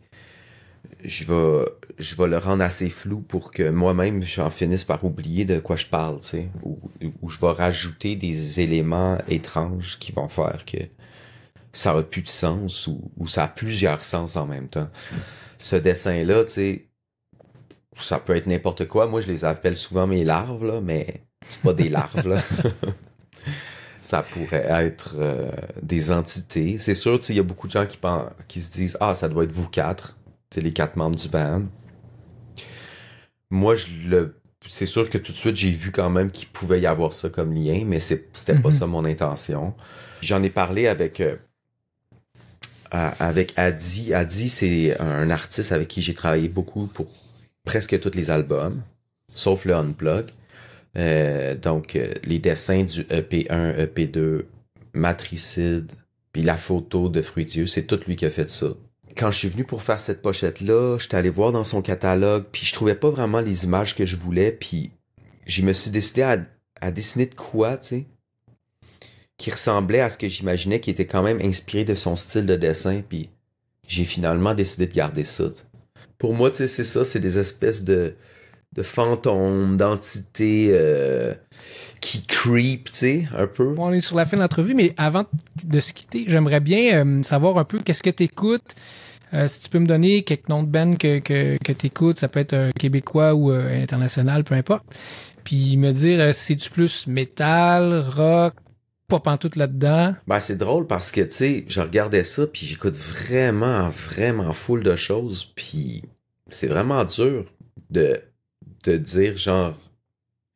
[1.04, 1.64] je vais
[1.98, 5.74] je vais le rendre assez flou pour que moi-même j'en finisse par oublier de quoi
[5.76, 6.78] je parle, tu sais, ou,
[7.22, 10.78] ou je vais rajouter des éléments étranges qui vont faire que
[11.72, 14.88] ça a plus de sens ou, ou ça a plusieurs sens en même temps.
[15.58, 16.88] Ce dessin-là, tu sais,
[17.96, 19.06] ça peut être n'importe quoi.
[19.06, 22.40] Moi, je les appelle souvent mes larves, là, mais c'est pas des larves, là.
[24.02, 25.50] ça pourrait être euh,
[25.82, 26.78] des entités.
[26.78, 28.96] C'est sûr, tu sais, il y a beaucoup de gens qui, pensent, qui se disent
[29.00, 30.16] «Ah, ça doit être vous quatre.»
[30.54, 31.62] C'est les quatre membres du band.
[33.50, 34.40] Moi, je le...
[34.66, 37.28] C'est sûr que tout de suite, j'ai vu quand même qu'il pouvait y avoir ça
[37.30, 38.70] comme lien, mais c'était pas Mhm.
[38.70, 39.74] ça mon intention.
[40.22, 41.20] J'en ai parlé avec...
[41.20, 41.36] euh,
[42.90, 44.14] avec Adi.
[44.14, 47.06] Adi, c'est un artiste avec qui j'ai travaillé beaucoup pour
[47.64, 48.80] presque tous les albums,
[49.32, 50.26] sauf le Unplug.
[50.96, 54.44] Euh, donc, euh, les dessins du E EP1, EP2,
[54.94, 55.92] Matricide,
[56.32, 58.68] puis la photo de Fruitieux, c'est tout lui qui a fait ça.
[59.16, 62.64] Quand je suis venu pour faire cette pochette-là, j'étais allé voir dans son catalogue, puis
[62.64, 64.92] je trouvais pas vraiment les images que je voulais, puis
[65.46, 66.38] je me suis décidé à,
[66.80, 68.06] à dessiner de quoi, tu sais,
[69.38, 72.56] qui ressemblait à ce que j'imaginais, qui était quand même inspiré de son style de
[72.56, 73.30] dessin, puis
[73.86, 75.44] j'ai finalement décidé de garder ça.
[76.18, 78.14] Pour moi, tu sais, c'est ça, c'est des espèces de,
[78.74, 81.32] de fantômes, d'entités euh,
[82.00, 83.74] qui creep, tu sais, un peu.
[83.78, 85.24] On est sur la fin de l'entrevue, mais avant
[85.64, 88.74] de se quitter, j'aimerais bien euh, savoir un peu qu'est-ce que tu écoutes.
[89.46, 92.40] si tu peux me donner quelques noms de bands que, que, tu écoutes, ça peut
[92.40, 94.84] être euh, québécois ou euh, international, peu importe.
[95.44, 98.54] Puis me dire euh, si tu plus métal, rock,
[99.08, 100.14] pas pantoute là-dedans.
[100.26, 104.82] Ben, c'est drôle parce que, tu sais, je regardais ça, puis j'écoute vraiment, vraiment full
[104.82, 106.02] de choses, puis
[106.48, 107.46] c'est vraiment dur
[107.90, 108.20] de,
[108.84, 109.74] de dire, genre,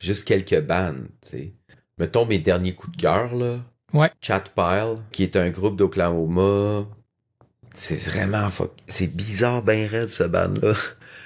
[0.01, 1.53] juste quelques bandes, tu sais.
[1.99, 3.57] Mettons mes derniers coups de cœur, là.
[3.95, 4.11] Ouais.
[4.21, 6.87] Chatpile, qui est un groupe d'Oklahoma.
[7.75, 10.75] C'est vraiment, fuck- c'est bizarre ben raide, ce band-là.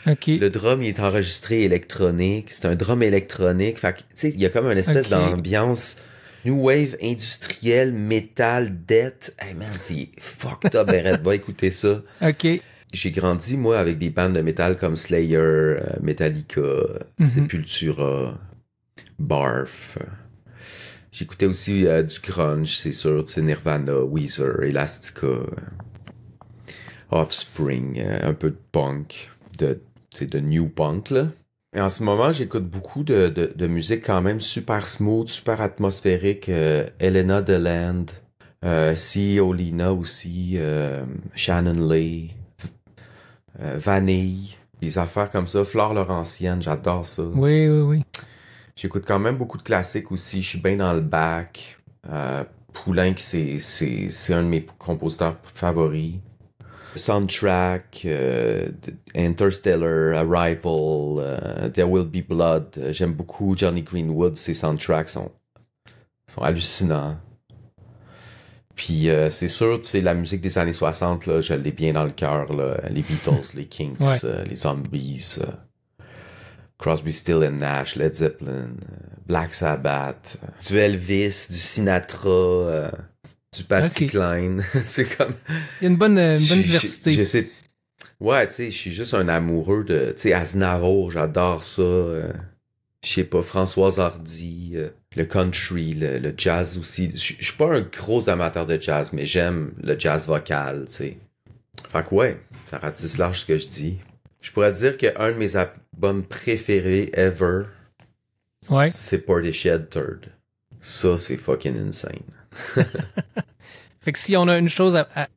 [0.08, 0.26] OK.
[0.28, 2.50] Le drum, il est enregistré électronique.
[2.50, 3.78] C'est un drum électronique.
[3.78, 5.98] Fait que, tu sais, il y a comme une espèce d'ambiance
[6.46, 9.35] new wave industrielle, metal, death.
[9.38, 11.20] Hey man, c'est fucked up, Barrett.
[11.22, 12.02] Va écouter ça.
[12.22, 12.46] OK.
[12.94, 16.61] J'ai grandi, moi, avec des bandes de métal comme Slayer, euh, Metallica,
[17.18, 17.26] Mhm.
[17.26, 18.38] Sepultura,
[19.18, 19.98] Barf.
[21.11, 25.26] J'écoutais aussi euh, du grunge, c'est sûr, tu sais, Nirvana, Weezer, Elastica,
[27.11, 29.80] Offspring, euh, un peu de punk, de,
[30.20, 31.28] de new punk, là.
[31.76, 35.60] Et en ce moment, j'écoute beaucoup de, de, de musique quand même super smooth, super
[35.60, 36.48] atmosphérique.
[36.48, 38.06] euh, Elena DeLand,
[38.64, 42.34] euh, CEO Lina aussi, euh, Shannon Lee,
[43.60, 45.64] euh, Vanille, des affaires comme ça.
[45.64, 47.24] Flore Laurentienne, j'adore ça.
[47.24, 48.02] Oui, oui, oui.
[48.74, 50.40] J'écoute quand même beaucoup de classiques aussi.
[50.42, 51.78] Je suis bien dans le bac.
[52.10, 53.58] Euh, Poulenc, c'est
[54.30, 56.14] un de mes compositeurs favoris.
[56.96, 58.68] Soundtrack, euh,
[59.14, 62.66] Interstellar, Arrival, euh, There Will Be Blood.
[62.78, 64.37] Euh, J'aime beaucoup Johnny Greenwood.
[64.37, 65.30] Ses soundtracks sont,
[66.28, 67.16] sont hallucinants.
[68.74, 71.92] Puis euh, c'est sûr, tu sais, la musique des années 60, là, je l'ai bien
[71.94, 72.46] dans le cœur.
[72.90, 74.18] Les Beatles, les Kinks, Ouais.
[74.24, 75.38] euh, les Zombies,
[76.78, 78.72] Crosby, Still and Nash, Led Zeppelin,
[79.26, 80.37] Black Sabbath,
[80.68, 82.90] du Elvis, du Sinatra,
[83.57, 84.07] du Patsy.
[84.07, 84.64] Cline.
[84.85, 85.35] c'est comme...
[85.81, 87.12] Il y a une bonne, une bonne diversité.
[87.12, 87.51] j'essaie-
[88.21, 90.12] Ouais, tu sais, je suis juste un amoureux de...
[90.16, 91.83] Tu sais, Aznavour, j'adore ça.
[91.83, 92.33] euh,
[93.05, 97.11] je sais pas, Françoise Hardy, euh, le country, le, le jazz aussi.
[97.14, 100.92] Je je suis pas un gros amateur de jazz, mais j'aime le jazz vocal, tu
[100.92, 101.16] sais.
[101.90, 103.99] Fait que ouais, ça ratisse large ce que je dis.
[104.40, 107.64] Je pourrais dire qu'un de mes albums préférés ever,
[108.71, 108.88] Ouais.
[108.90, 110.27] c'est Portishead Third.
[110.81, 112.19] Ça, c'est fucking insane.
[114.01, 115.29] Fait que si on a une chose à, à-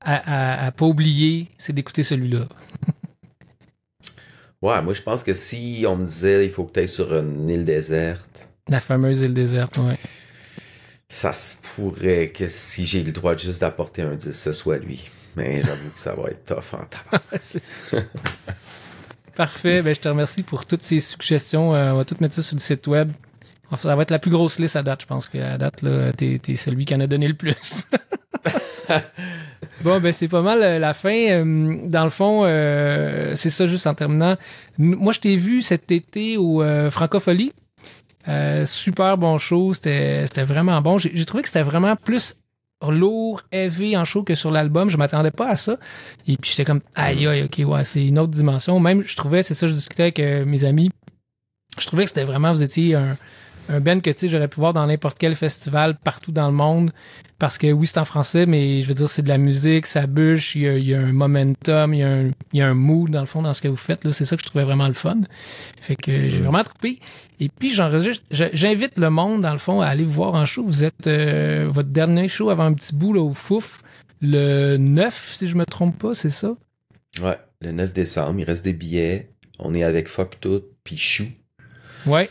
[0.00, 2.48] à, à, à pas oublier, c'est d'écouter celui-là.
[4.62, 7.12] Ouais, moi, je pense que si on me disait il faut que tu ailles sur
[7.16, 9.96] une île déserte, La fameuse île déserte, ouais.
[11.08, 15.10] ça se pourrait que si j'ai le droit juste d'apporter un 10, ce soit lui.
[15.34, 17.24] Mais j'avoue que ça va être tough en tabac.
[17.40, 17.96] C'est ça.
[19.34, 19.82] Parfait.
[19.82, 21.74] Ben, je te remercie pour toutes ces suggestions.
[21.74, 23.10] Euh, on va tout mettre ça sur le site web.
[23.76, 26.38] Ça va être la plus grosse liste à date, je pense qu'à date, là, t'es,
[26.42, 27.86] t'es celui qui en a donné le plus.
[29.82, 31.14] bon, ben c'est pas mal euh, la fin.
[31.14, 34.36] Euh, Dans le fond, euh, c'est ça juste en terminant.
[34.78, 37.52] Moi, je t'ai vu cet été au euh, Francophonie.
[38.28, 40.96] Euh, super bon show, c'était c'était vraiment bon.
[40.98, 42.36] J'ai j'ai trouvé que c'était vraiment plus
[42.88, 44.88] lourd, heavy en show que sur l'album.
[44.88, 45.76] Je m'attendais pas à ça.
[46.28, 48.78] Et puis j'étais comme aïe aïe, ok, ouais, c'est une autre dimension.
[48.80, 50.90] Même je trouvais, c'est ça, je discutais avec euh, mes amis.
[51.78, 53.16] Je trouvais que c'était vraiment, vous étiez un,
[53.68, 56.54] un band que tu sais, j'aurais pu voir dans n'importe quel festival partout dans le
[56.54, 56.90] monde.
[57.38, 60.06] Parce que oui, c'est en français, mais je veux dire, c'est de la musique, ça
[60.06, 62.62] bûche, il y a, il y a un momentum, il y a un, il y
[62.62, 64.04] a un mood dans le fond dans ce que vous faites.
[64.04, 65.20] Là, c'est ça que je trouvais vraiment le fun.
[65.80, 67.00] Fait que j'ai vraiment trouvé.
[67.40, 70.44] Et puis j'enregistre, je- j'invite le monde dans le fond à aller vous voir en
[70.46, 70.62] show.
[70.64, 73.82] Vous êtes euh, votre dernier show avant un petit bout là au Fouf,
[74.20, 76.54] le 9 si je me trompe pas, c'est ça?
[77.22, 79.30] Ouais, le 9 décembre, il reste des billets.
[79.58, 81.24] On est avec Fuck Tout puis Chou.
[82.06, 82.30] Ouais.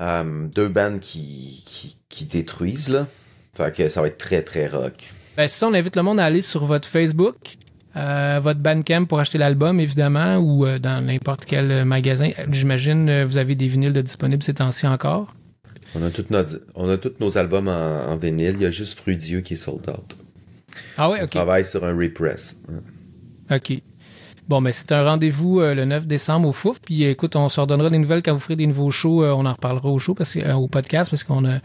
[0.00, 3.06] Euh, deux bandes qui, qui, qui détruisent, là.
[3.54, 5.10] Fait que ça va être très, très rock.
[5.36, 7.56] Ben, ça, on invite le monde à aller sur votre Facebook,
[7.96, 12.30] euh, votre Bandcamp pour acheter l'album, évidemment, ou euh, dans n'importe quel magasin.
[12.50, 15.34] J'imagine euh, vous avez des vinyles de disponibles ces temps-ci encore.
[15.94, 18.54] On a, toutes nos, on a tous nos albums en, en vinyle.
[18.56, 20.16] Il y a juste Frudieux qui est sold out.
[20.96, 21.30] Ah ouais, On ok.
[21.30, 22.60] travaille sur un repress.
[23.50, 23.72] OK.
[24.48, 26.80] Bon, mais c'est un rendez-vous euh, le 9 décembre au Fouf.
[26.80, 29.22] Puis euh, écoute, on se redonnera des nouvelles quand vous ferez des nouveaux shows.
[29.22, 31.58] Euh, on en reparlera au show, parce que, euh, au podcast, parce qu'on a,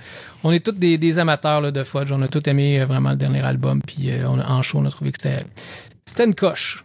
[0.44, 2.12] on est tous des, des amateurs là, de fudge.
[2.12, 3.82] On a tous aimé euh, vraiment le dernier album.
[3.82, 5.46] Puis euh, on a- en show, on a trouvé que c'était,
[6.06, 6.84] c'était une coche.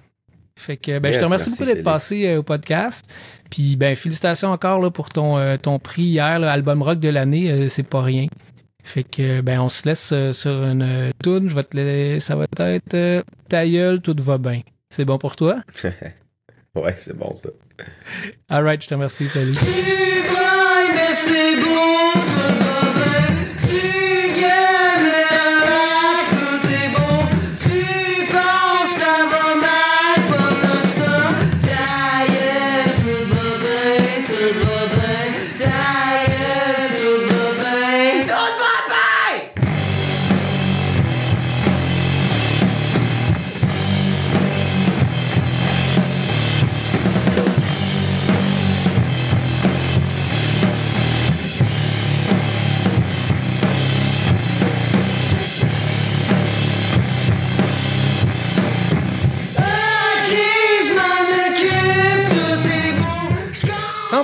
[0.56, 3.04] Fait que ben, je te remercie merci, beaucoup d'être passé euh, au podcast.
[3.50, 7.08] Puis ben félicitations encore là, pour ton, euh, ton prix hier, là, album rock de
[7.08, 7.50] l'année.
[7.50, 8.26] Euh, c'est pas rien.
[8.84, 11.48] Fait que ben on se laisse euh, sur une euh, toune.
[11.48, 14.60] Je vais te la- ça va être euh, ta gueule, tout va bien.
[14.90, 15.62] C'est bon pour toi?
[16.74, 17.48] Ouais, c'est bon ça.
[18.48, 19.52] Alright, je te remercie, salut.
[19.52, 21.97] Tu brailles, mais c'est bon,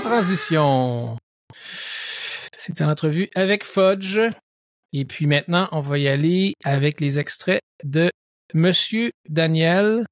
[0.05, 1.17] transition.
[2.57, 4.19] C'était l'entrevue avec Fudge.
[4.93, 8.11] Et puis maintenant, on va y aller avec les extraits de
[8.55, 10.05] Monsieur Daniel.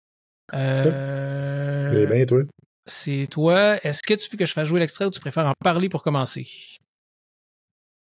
[0.55, 2.43] Euh, Eh bien, toi?
[2.87, 3.79] c'est toi.
[3.87, 6.03] Est-ce que tu veux que je fasse jouer l'extrait ou tu préfères en parler pour
[6.03, 6.47] commencer?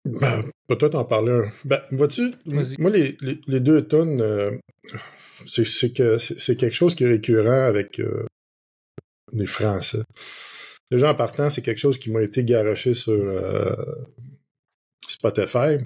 [0.04, 1.50] Ben, peut-être en parler un.
[1.64, 2.76] Ben, vois-tu, Vas-y.
[2.78, 4.52] moi, les, les, les deux tonnes, euh,
[5.46, 8.26] c'est que c'est c'est quelque chose qui est récurrent avec euh,
[9.32, 10.04] les Français.
[10.92, 13.76] Déjà, en partant, c'est quelque chose qui m'a été garoché sur euh,
[15.08, 15.78] Spotify.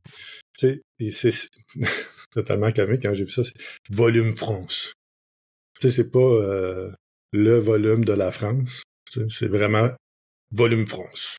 [0.57, 0.81] Tu
[1.11, 1.31] sais,
[2.33, 3.43] c'est tellement calmé quand j'ai vu ça.
[3.43, 3.53] C'est
[3.89, 4.93] Volume France.
[5.79, 6.91] Tu sais, c'est pas euh,
[7.31, 8.83] le volume de la France.
[9.11, 9.89] Tu sais, C'est vraiment
[10.51, 11.37] Volume France.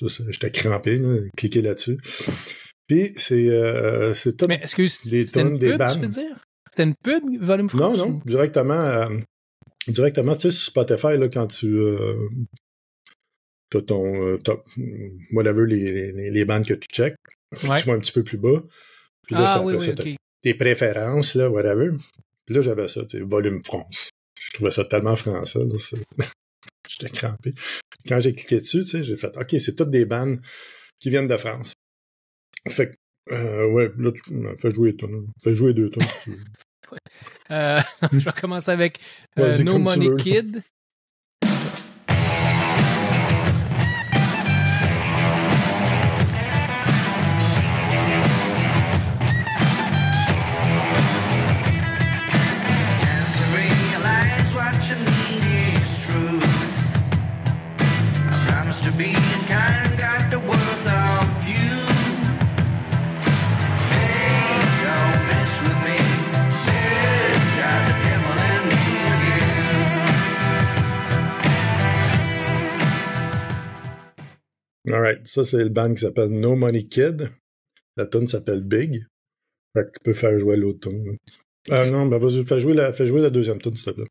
[0.00, 1.98] J'étais crampé, là, cliquer là-dessus.
[2.86, 4.46] Puis c'est euh, c'est tout.
[4.46, 6.00] Mais excuse, Des c'était une tonnes, des bandes.
[6.00, 6.42] veux dire?
[6.70, 7.98] C'était une pub, Volume Non, France?
[7.98, 9.08] non, directement, euh,
[9.88, 12.14] directement, tu sais, sur Spotify, là, quand tu euh,
[13.76, 14.66] as ton euh, top,
[15.32, 17.14] whatever, les, les, les bandes que tu check,
[17.64, 17.78] Ouais.
[17.78, 18.62] tu vois un petit peu plus bas.
[19.26, 20.04] Puis là, Ah ça, oui, oui, ça, t'as
[20.42, 21.90] tes préférences, là, whatever.
[22.46, 24.10] Puis là, j'avais ça, tu sais, volume France.
[24.40, 25.60] Je trouvais ça tellement français,
[26.88, 27.52] J'étais crampé.
[28.08, 30.40] Quand j'ai cliqué dessus, tu sais, j'ai fait, OK, c'est toutes des bandes
[30.98, 31.72] qui viennent de France.
[32.68, 34.22] Fait que, euh, ouais, là, tu
[34.60, 34.96] fais jouer
[35.42, 36.06] fais jouer deux tonnes.
[36.24, 36.32] tu.
[37.50, 37.80] Euh,
[38.12, 38.98] je vais commencer avec
[39.38, 40.16] euh, No Money.
[40.16, 40.62] Kid.
[74.90, 75.26] Right.
[75.26, 77.28] Ça, c'est le band qui s'appelle No Money Kid.
[77.96, 79.04] La tune s'appelle Big.
[79.76, 81.16] Fait que tu peux faire jouer l'autre tune.
[81.70, 84.06] Ah non, ben vas-y, fais jouer la, fais jouer la deuxième tune, s'il te plaît.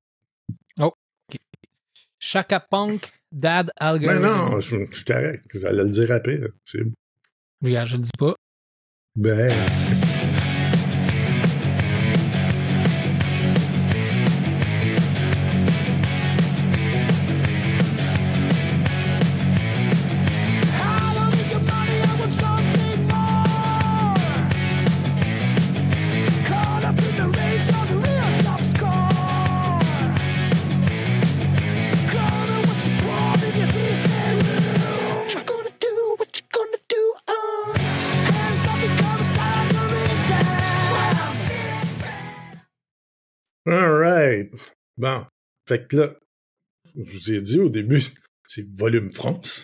[2.20, 4.22] Chaka Punk, Dad Ben Algorithm.
[4.24, 5.46] non, c'est c'est correct.
[5.54, 6.42] J'allais le dire après.
[6.63, 6.80] C'est
[7.63, 8.36] Regarde, je le dis pas.
[9.16, 9.52] ben.
[44.97, 45.25] Bon.
[45.67, 46.15] Fait que là,
[46.95, 48.01] je vous ai dit au début,
[48.47, 49.63] c'est volume France.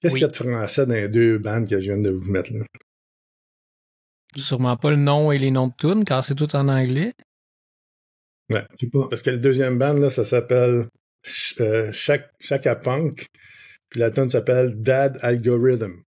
[0.00, 0.20] Qu'est-ce Oui.
[0.20, 2.52] qu'il y a de français dans les deux bandes que je viens de vous mettre
[2.52, 2.64] là?
[4.34, 7.12] Sûrement pas le nom et les noms de tunes, car c'est tout en anglais.
[8.48, 9.06] Je sais pas.
[9.08, 10.86] Parce que le deuxième band, là, ça s'appelle
[11.22, 13.26] Ch- euh, Chak- Chaka Punk.
[13.90, 16.02] Puis la tune s'appelle Dad Algorithm.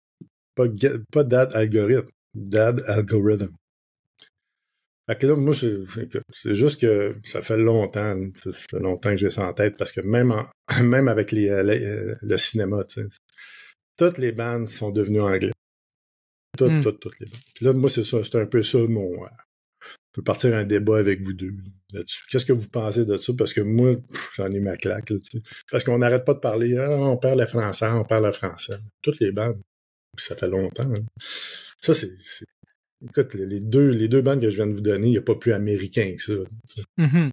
[0.54, 0.64] Pas,
[1.12, 2.08] pas Dad Algorithm.
[2.34, 3.50] Dad Algorithm.
[5.12, 9.30] Fait que là, moi, c'est juste que ça fait longtemps, ça fait longtemps que j'ai
[9.30, 10.48] ça en tête, parce que même, en-
[10.82, 12.82] même avec les, euh, les, euh, le cinéma,
[13.98, 15.52] toutes les bandes sont devenues anglais.
[16.56, 16.80] Toutes, Hmm.
[16.82, 17.40] toutes, toutes les bandes.
[17.54, 19.24] Puis là, moi, c'est ça, c'est un peu ça mon...
[19.24, 19.28] euh,
[20.14, 21.54] je peux partir un débat avec vous deux
[21.92, 22.24] là-dessus.
[22.30, 23.32] Qu'est-ce que vous pensez de ça?
[23.36, 23.96] Parce que moi,
[24.36, 25.08] j'en ai ma claque.
[25.10, 25.16] Là.
[25.70, 28.76] Parce qu'on n'arrête pas de parler, Ah, on perd le français, on perd le français.
[29.02, 29.60] Toutes les bandes.
[30.18, 30.92] Ça fait longtemps.
[30.94, 31.04] hein.
[31.80, 32.10] Ça, c'est.
[33.04, 35.22] Écoute, les deux, les deux bandes que je viens de vous donner, il n'y a
[35.22, 36.34] pas plus américain que ça.
[36.68, 36.82] tu sais.
[36.98, 37.30] Mhm.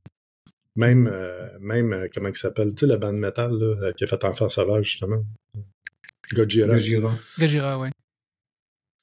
[0.76, 2.72] Même, euh, même euh, comment il s'appelle?
[2.72, 5.24] Tu sais, la bande métal là, euh, qui a fait Enfant Sauvage, justement.
[6.34, 6.74] Gojira.
[6.74, 7.18] Le Gira.
[7.38, 7.90] Gajira, ouais.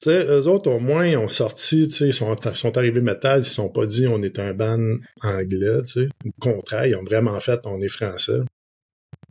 [0.01, 3.01] Tu sais, eux autres, au moins, ils ont sorti, tu sais, ils sont, sont arrivés
[3.01, 6.09] métal, ils se sont pas dit on est un band anglais, tu sais.
[6.25, 8.41] Au contraire, ils ont vraiment fait on est français.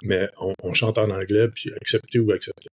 [0.03, 2.69] Mais on, on chante en anglais, puis accepter ou accepter.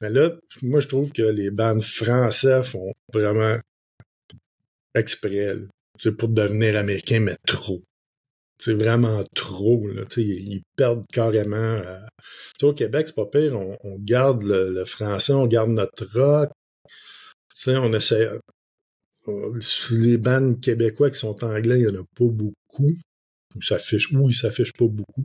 [0.00, 3.58] Mais là, moi, je trouve que les bandes français font vraiment
[4.94, 7.82] exprès, là, pour devenir américain, mais trop.
[8.60, 10.04] C'est vraiment trop, là.
[10.16, 11.56] Ils, ils perdent carrément.
[11.56, 12.00] euh,
[12.62, 16.50] au Québec, c'est pas pire, on, on garde le, le français, on garde notre rock,
[17.54, 18.28] tu sais, on essaie.
[19.28, 19.58] euh,
[19.90, 22.94] les bandes québécois qui sont anglais, il n'y en a pas beaucoup.
[23.56, 25.24] Ou s'affiche, ou ils s'affichent pas beaucoup.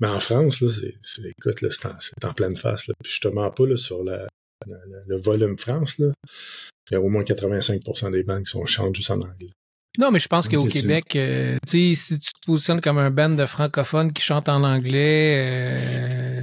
[0.00, 1.86] Mais en France, là, c'est, écoute, là, c'est
[2.24, 2.86] en, en pleine face.
[2.88, 2.94] Là.
[3.04, 4.26] Je te mens pas là, sur la-
[5.06, 6.12] le volume France, là.
[6.90, 9.50] Il y a au moins 85% des bandes qui sont chantent juste en anglais.
[9.98, 13.46] Non, mais je pense qu'au Québec, euh, si tu te positionnes comme un band de
[13.46, 16.42] francophones qui chante en anglais, euh,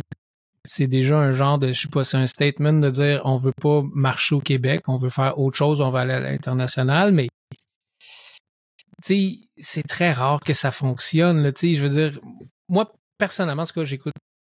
[0.65, 3.53] c'est déjà un genre de, je sais pas, c'est un statement de dire on veut
[3.61, 7.27] pas marcher au Québec, on veut faire autre chose, on va aller à l'international, mais
[9.01, 12.19] c'est très rare que ça fonctionne, là, je veux dire,
[12.69, 14.13] moi, personnellement, en tout cas, j'écoute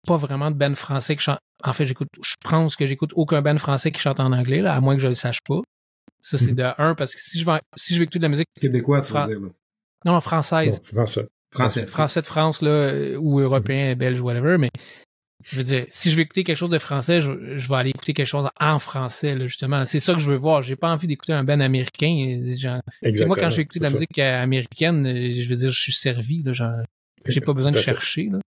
[0.07, 3.41] pas vraiment de band français qui chante, en fait, j'écoute, je pense que j'écoute aucun
[3.41, 5.61] band français qui chante en anglais, là, à moins que je le sache pas.
[6.19, 6.55] Ça, c'est Mhm.
[6.55, 9.01] de un, parce que si je vais, si je vais écouter de la musique, Québécois,
[9.01, 9.41] tu Fra- veux dire.
[9.41, 9.49] là?
[10.05, 11.27] non, non, française, Bon, français.
[11.51, 11.87] Français.
[11.87, 14.69] français de France, là, ou européen, belge, whatever, mais
[15.45, 17.89] je veux dire, si je veux écouter quelque chose de français, je, je vais aller
[17.91, 19.85] écouter quelque chose en français, là, justement.
[19.85, 20.61] C'est ça que je veux voir.
[20.61, 22.41] J'ai pas envie d'écouter un band américain.
[22.43, 23.99] euh, sais, moi, quand je vais écouter de la c'est ça.
[23.99, 26.51] musique euh, américaine, euh, je veux dire, je suis servi, là,
[27.27, 28.39] j'ai pas besoin de chercher, là.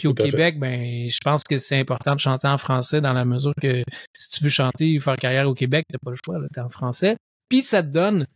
[0.00, 0.30] Puis au fait.
[0.30, 3.82] Québec, ben, je pense que c'est important de chanter en français dans la mesure que
[4.16, 6.70] si tu veux chanter ou faire carrière au Québec, t'as pas le choix, t'es en
[6.70, 7.16] français.
[7.50, 8.26] Puis ça te donne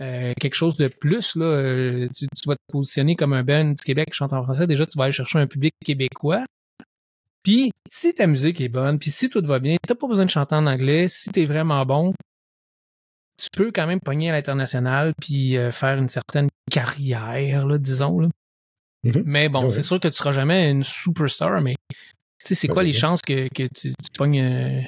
[0.00, 1.46] euh, quelque chose de plus, là.
[1.46, 4.66] Euh, tu, tu vas te positionner comme un band du Québec qui chante en français.
[4.66, 6.44] Déjà, tu vas aller chercher un public québécois.
[7.42, 10.30] Puis, si ta musique est bonne, puis si tout va bien, t'as pas besoin de
[10.30, 11.08] chanter en anglais.
[11.08, 12.12] Si t'es vraiment bon,
[13.38, 18.20] tu peux quand même pogner à l'international puis euh, faire une certaine carrière, là, disons.
[18.20, 18.28] Là.
[19.04, 19.22] Mhm.
[19.24, 21.96] Mais bon, c'est sûr que tu seras jamais une superstar, mais tu
[22.40, 24.80] sais, c'est Ben, quoi c'est les chances que, que tu, tu pognes, euh,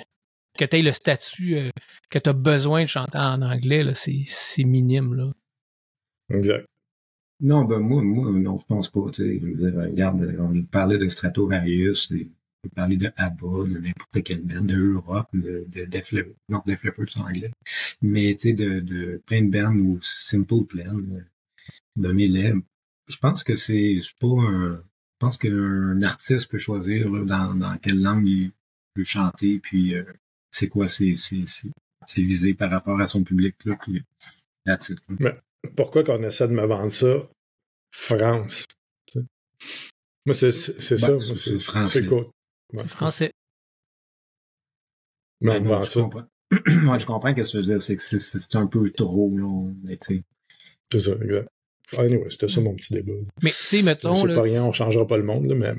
[0.59, 1.71] que tu aies le statut, euh,
[2.11, 5.33] que tu as besoin de chanter en anglais, là, c'est, c'est minime, là.
[6.35, 6.67] Exact.
[7.41, 9.01] Non, ben moi, moi, non, je pense pas.
[9.13, 12.29] Tu sais, je veux dire, regarde, on parlait de Stratovarius, et
[12.65, 16.63] on parler de ABBA, de n'importe quelle band, de Europe, de, de Def Leppard, non,
[16.67, 17.51] Def Leppard c'est en anglais,
[18.03, 21.23] mais tu sais, de, de plein de bands ou Simple Plan, euh,
[21.97, 22.53] nommez-les.
[23.11, 27.55] Je pense que c'est c'est pas un, je pense qu'un artiste peut choisir là, dans,
[27.55, 28.53] dans quelle langue il
[28.97, 30.05] veut chanter, puis euh,
[30.51, 31.13] c'est quoi ses
[32.17, 34.03] visées par rapport à son public, là, puis
[34.65, 35.37] that's it, là.
[35.77, 37.29] Pourquoi qu'on essaie de me vendre ça?
[37.93, 38.65] France.
[40.27, 41.27] Moi, c'est c'est- c'est Ben, ça.
[41.27, 42.07] c'est- C'est c'est français.
[42.09, 42.89] c'est.
[42.89, 43.33] Français.
[45.41, 46.27] Mais Ben, avant non, je ça, comprends.
[46.53, 47.83] ouais, je comprends ce que tu veux dire.
[47.83, 49.73] C'est que c'est- c'est un peu trop, là.
[49.83, 50.23] Mais tu sais.
[50.93, 51.49] c'est ça, exact.
[51.99, 53.13] Anyway, c'était ça mon petit débat.
[53.43, 55.73] Mais tu sais, mettons, C'est pas rien, on changera pas le monde, là, mais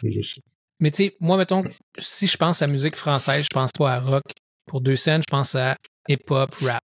[0.00, 0.40] c'est juste ça.
[0.80, 1.62] mais tu sais, moi, mettons,
[1.98, 4.22] si je pense à musique française, je pense pas à rock.
[4.66, 5.76] Pour deux scènes, je pense à
[6.08, 6.82] hip-hop, rap.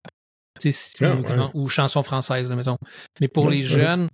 [0.60, 1.50] Tu sais, si- Ah, ou, ouais.
[1.54, 2.76] ou chanson française, là, mettons.
[3.20, 3.80] Mais pour Ouais, les ouais.
[3.80, 4.08] jeunes,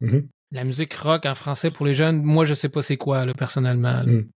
[0.00, 0.28] Mhm.
[0.52, 3.32] la musique rock en français pour les jeunes, moi, je sais pas c'est quoi, là,
[3.34, 4.02] personnellement.
[4.02, 4.12] là.
[4.12, 4.28] Mm.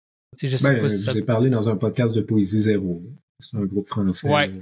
[0.40, 1.12] Je sais Ben, pas je si ça...
[1.12, 3.02] vous ai parlé dans un podcast de Poésie Zéro.
[3.40, 4.28] C'est un groupe français.
[4.28, 4.52] Ouais.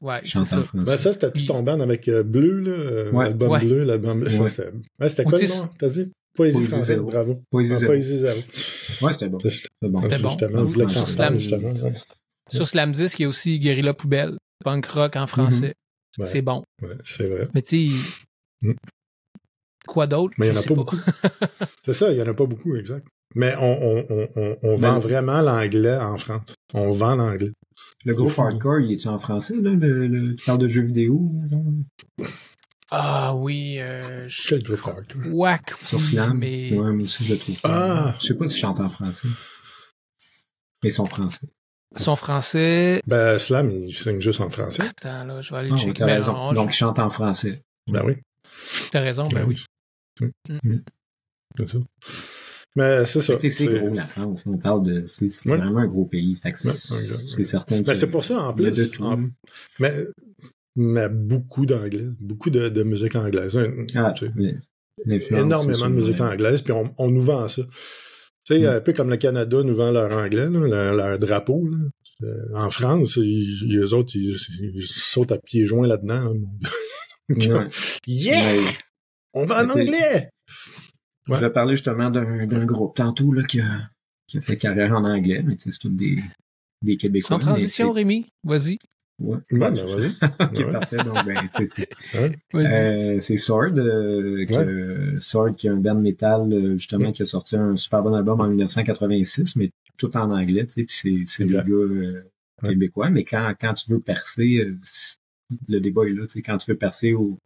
[0.00, 0.62] Ouais, c'est ça.
[0.72, 2.70] Ben, ça, c'était-tu ton band avec euh, Bleu, là?
[2.70, 3.24] euh, Ouais.
[3.26, 3.60] L'album Ouais.
[3.60, 4.30] bleu, l'album Ouais.
[4.30, 4.70] C'était
[5.00, 5.68] ouais, c'était quoi le nom?
[5.78, 6.12] T'as dit?
[6.34, 7.10] Poésie, Poésie française, zéro.
[7.10, 7.42] bravo.
[7.50, 7.92] Poésie Ah, Zéro.
[7.92, 8.38] Poésie zéro.
[9.02, 9.38] Ouais, c'était bon.
[9.40, 10.00] C'était C'était bon.
[10.02, 10.66] C'était bon.
[10.66, 11.28] Justement, Sur Slam.
[11.28, 11.72] parles, justement.
[11.72, 11.92] ouais.
[12.48, 15.74] Sur Slam Disc, il y a aussi Guerrilla Poubelle, punk rock en français.
[16.18, 16.24] Ouais.
[16.26, 16.62] C'est bon.
[16.82, 17.48] Ouais, c'est vrai.
[17.54, 17.96] Mais tu sais,
[18.62, 18.72] Mm.
[19.86, 20.34] quoi d'autre?
[20.38, 20.96] Mais il y en a pas beaucoup.
[21.84, 23.06] C'est ça, il y en a pas beaucoup, exact.
[23.34, 26.54] Mais on, on, on, on, on Ben, vend vraiment l'anglais en France.
[26.74, 27.52] On vend l'anglais.
[28.06, 29.70] Le groupe hardcore, il est-tu en français, là?
[29.72, 31.30] Le, le, tu parles de jeux vidéo?
[31.50, 31.62] genre?
[32.90, 35.22] Ah oui, euh, je Quel groupe hardcore?
[35.32, 36.38] Wack, Sur Slam?
[36.38, 37.60] mais Ouais, moi aussi, je le trouve.
[37.60, 37.68] pas.
[38.08, 38.14] Ah!
[38.20, 39.28] Je sais pas si je chante en français.
[40.82, 41.46] Mais ils sont français.
[41.94, 43.02] son français...
[43.06, 44.82] Ben, Slam, il signe juste en français.
[44.82, 46.04] Attends, là, je vais aller Ah, le ouais, checker.
[46.04, 46.32] raison.
[46.32, 47.62] non, Donc, ils chantent en français.
[47.86, 48.14] Ben oui.
[48.90, 49.62] t'as raison, ben oui.
[50.18, 50.32] C'est
[51.56, 51.78] c'est ça.
[52.76, 54.44] Mais tu sais, c'est C'est- gros, la France.
[54.46, 55.04] On parle de.
[55.06, 56.38] C'est c'est vraiment un gros pays.
[56.54, 57.94] C'est c'est certain Ben, que.
[57.94, 58.70] c'est pour ça, en plus.
[58.70, 59.02] de tout.
[59.02, 59.28] en-
[59.80, 60.04] mais,
[60.76, 62.06] mais beaucoup d'anglais.
[62.20, 63.58] Beaucoup de, de musique anglaise.
[63.96, 64.14] Ah,
[65.06, 67.62] mais énormément c'est de musique anglaise, puis on, on nous vend ça.
[68.46, 68.66] Tu sais, Mm.
[68.66, 71.66] un peu comme le Canada nous vend leur anglais, là, leur, leur drapeau.
[71.68, 71.76] là.
[72.22, 74.36] Euh, en France, ils, eux autres, ils,
[74.74, 76.24] ils sautent à pieds joints là-dedans.
[76.24, 77.60] là.
[77.60, 77.68] Ouais.
[78.06, 78.52] yeah!
[78.52, 78.60] Mais
[79.32, 80.28] On va en Mais
[81.36, 83.90] Je vais parler justement d'un d'un groupe tantôt là, qui, a,
[84.26, 86.18] qui a fait carrière en anglais, mais tu sais, c'est tous des,
[86.82, 87.28] des Québécois.
[87.28, 88.78] Sans transition, mais Rémi, vas-y.
[88.78, 88.78] c'est-
[89.22, 90.06] Ouais, ben, vas-y.
[90.40, 90.72] ok, Ouais.
[90.72, 91.04] parfait.
[91.04, 92.34] Donc, ben, tu sais, c'est-.
[92.54, 97.26] Euh, c'est Sword, euh, que- Sword qui est un band metal euh, justement qui a
[97.26, 101.22] sorti un super bon album en 1986, mais tout en anglais, tu sais, puis c'est
[101.26, 102.22] c'est des gars euh,
[102.62, 102.70] Ouais.
[102.70, 104.76] québécois, mais quand quand tu veux percer, euh,
[105.68, 107.38] le débat est là, tu sais, quand tu veux percer au-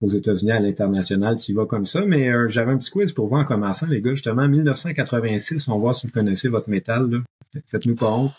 [0.00, 2.04] aux États-Unis à l'international, tu y vas comme ça.
[2.06, 4.12] Mais euh, j'avais un petit quiz pour vous en commençant, les gars.
[4.12, 7.22] Justement, 1986, on va voir si vous connaissez votre métal.
[7.66, 8.32] Faites-nous pas honte.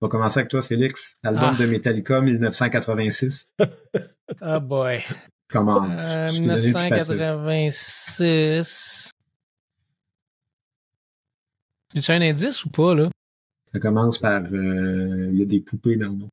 [0.00, 1.16] On va commencer avec toi, Félix.
[1.24, 1.56] Album Ah.
[1.60, 3.48] de Metallica 1986.
[4.40, 5.00] Ah boy.
[5.50, 5.84] Comment?
[5.90, 7.14] Euh, Je t'ai donné le plus facile.
[7.14, 9.10] 1986.
[11.94, 13.10] Tu un indice ou pas, là?
[13.72, 16.28] Ça commence par euh, il y a des poupées dans le nom.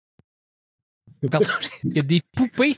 [1.31, 1.47] Pardon,
[1.83, 2.77] il y a des poupées.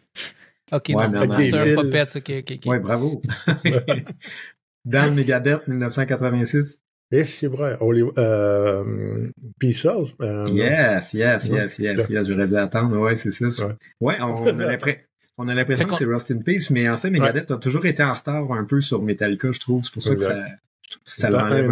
[0.72, 1.76] Ok, Ouais, non, mais avec non, des c'est un fils.
[1.82, 2.72] puppet, ok, ok, ok.
[2.72, 3.22] Ouais, bravo.
[4.86, 6.80] Dan Megadeth 1986.
[7.12, 7.78] Et c'est vrai.
[7.80, 10.14] Hollywood, euh, Peace Out.
[10.22, 12.28] euh, Yes, yes, yes, yes, yes.
[12.28, 12.98] J'aurais dû attendre.
[12.98, 13.46] Ouais, c'est ça.
[13.68, 13.74] Ouais.
[14.02, 14.66] Ouais, on, on a
[15.56, 15.86] l'impression.
[15.88, 18.52] On que c'est Rust in Peace, mais en fait, Megadeth a toujours été en retard
[18.52, 19.84] un peu sur Metallica, je trouve.
[19.86, 21.70] C'est pour ça que ça, je trouve que ça l'enlève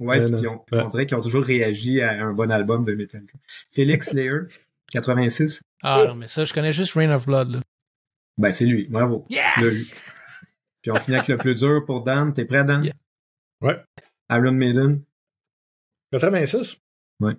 [0.00, 0.30] ouais, on,
[0.74, 0.82] Ouais.
[0.82, 3.34] on dirait qu'ils ont toujours réagi à un bon album de Metallica.
[3.70, 4.40] Félix Slayer,
[4.90, 5.62] 86.
[5.84, 7.58] Ah non, mais ça, je connais juste Rain of Blood, là.
[8.38, 8.86] Ben, c'est lui.
[8.88, 9.26] Bravo.
[9.28, 10.02] Le- Yes!
[10.80, 12.32] Puis on finit avec le plus dur pour Dan.
[12.32, 12.84] T'es prêt, Dan?
[12.84, 12.94] Yeah.
[13.60, 13.76] Ouais.
[14.30, 15.02] Iron Maiden.
[16.12, 16.76] 86?
[17.20, 17.34] Ouais.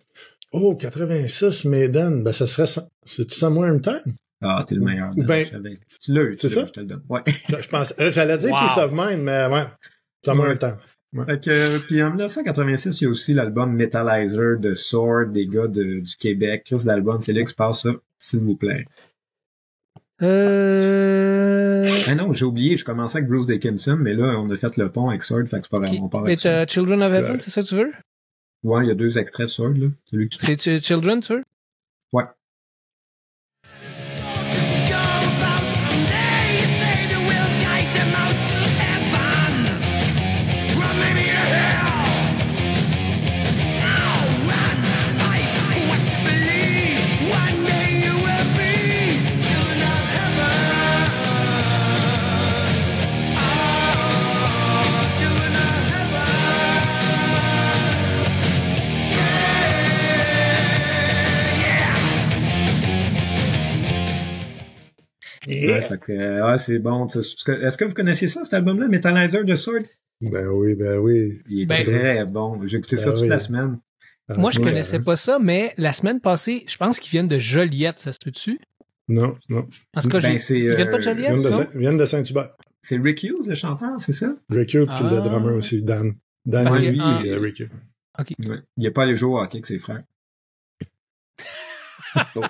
[0.52, 2.24] Oh, 86, Maiden.
[2.24, 2.88] Ben, ça serait ça.
[3.06, 4.14] C'est-tu Somewhere in Time?
[4.42, 5.12] Ah, t'es le meilleur.
[5.16, 5.78] Dan, ben-.
[6.02, 6.66] Tu l'as eu, C'est ça?
[6.66, 7.04] Je te le donne.
[7.10, 7.22] Ouais.
[7.50, 8.60] Je pense, euh, j'allais dire Wow.
[8.60, 9.66] Peace of Mind, mais ouais.
[10.24, 10.58] Somewhere in Ouais.
[10.58, 10.78] Time.
[11.26, 15.48] Fait que, euh, puis en 1986, il y a aussi l'album Metallizer de Sword, des
[15.48, 16.70] gars de- du Québec.
[16.70, 17.22] Là, c'est l'album.
[17.22, 17.90] Félix, passe ça,
[18.20, 18.86] s'il vous plaît.
[20.22, 21.90] Euh...
[22.08, 24.92] Ah non, j'ai oublié, je commençais avec Bruce Dickinson, mais là, on a fait le
[24.92, 27.38] pont avec Sword, fait que c'est pas vraiment part Mais t'as Children of Heaven, Ouais.
[27.40, 27.92] c'est ça que tu veux?
[28.64, 29.88] Ouais, il y a deux extraits de Sword, là.
[30.06, 31.44] Celui que tu C'est Ch- Children, tu veux?
[32.12, 32.24] Ouais.
[65.50, 67.06] Ouais, euh, c'est bon.
[67.08, 69.84] Est-ce que vous connaissiez ça, cet album-là, Metallizer de Sword?
[70.22, 71.42] Ben oui, ben oui.
[71.50, 72.60] Il est Ben- très bon.
[72.66, 73.30] J'ai écouté ça Ben toute oui.
[73.30, 73.80] la semaine.
[74.36, 75.04] Moi, je Ouais, connaissais hein.
[75.04, 78.60] pas ça, mais la semaine passée, je pense qu'ils viennent de Joliette, ça se peut-tu?
[79.08, 79.68] Non, non.
[79.96, 81.68] En tout cas, Ben, ils viennent pas de euh, Ils Joliette, viennent de, ça?
[81.74, 82.50] Ils viennent de Saint-Hubert.
[82.82, 84.32] C'est Rick Hughes, le chanteur, c'est ça?
[84.50, 85.12] Rick Hughes, puis Ah.
[85.16, 86.14] le drummer aussi, Dan.
[86.46, 87.22] Dan lui ah.
[87.26, 87.70] euh, Rick Hughes.
[88.48, 88.58] Ouais.
[88.78, 90.04] Il a pas allé jouer au hockey avec ses frères.
[92.36, 92.42] Oh.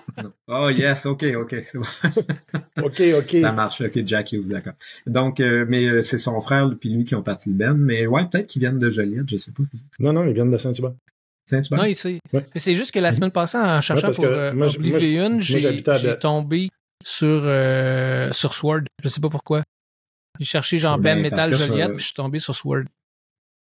[0.47, 1.85] Oh, yes, ok, ok, c'est bon.
[2.83, 3.35] OK, OK.
[3.41, 4.73] Ça marche, ok, Jack Hughes, d'accord.
[5.05, 7.75] Donc, euh, mais euh, c'est son frère puis lui qui ont parti le band.
[7.77, 9.63] Mais ouais, peut-être qu'ils viennent de Joliette, je sais pas.
[9.99, 10.93] Non, non, ils viennent de Saint-Hubert.
[11.45, 11.77] Saint-Hubert?
[11.79, 11.83] Non.
[11.85, 12.17] Ouais.
[12.33, 15.29] Mais c'est juste que la semaine passée, en cherchant parce pour que euh, moi, Oblivion,
[15.31, 16.69] moi, j'ai Bel- tombé
[17.03, 18.81] sur, euh, sur Sword.
[19.03, 19.63] Je sais pas pourquoi.
[20.39, 22.83] J'ai cherché genre Ben, Ben Metal Joliette, puis je suis tombé sur Sword.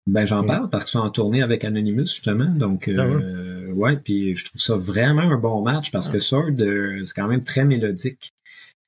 [0.06, 0.46] Ben j'en Ouais.
[0.46, 4.44] parle parce qu'ils sont en tournée avec Anonymous justement, donc Ah euh, ouais, puis je
[4.44, 8.30] trouve ça vraiment un bon match parce que Sword euh, c'est quand même très mélodique,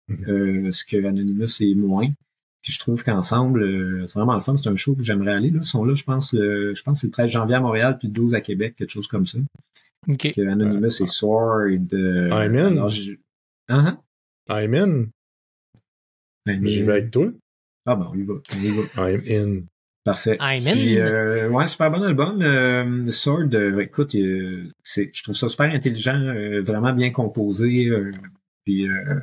[0.09, 0.25] Mhm.
[0.29, 2.09] euh, ce que Anonymous est moins.
[2.63, 5.51] Puis je trouve qu'ensemble euh, c'est vraiment le fun, c'est un show que j'aimerais aller
[5.51, 5.61] là.
[5.63, 7.97] Ils sont là, je pense, le, je pense que c'est le 13 janvier à Montréal
[7.99, 9.39] puis le 12 à Québec, quelque chose comme ça.
[10.09, 10.33] OK.
[10.35, 11.69] Que Anonymous et Sword.
[11.95, 12.67] Euh, I'm in.
[12.73, 13.13] alors, je-
[13.69, 13.99] Ah,
[14.49, 14.63] ah.
[14.63, 15.05] I'm in.
[16.47, 17.31] Ben, J'y vais avec toi.
[17.87, 19.11] Ah bon, on y va, on y va.
[19.11, 19.63] I'm in.
[20.03, 20.39] Parfait.
[20.39, 22.41] Puis, euh, ouais, super bon album.
[22.43, 27.87] Euh, Sword, euh, écoute, euh, c'est, je trouve ça super intelligent, euh, vraiment bien composé.
[27.89, 28.11] euh,
[28.65, 29.21] puis, euh,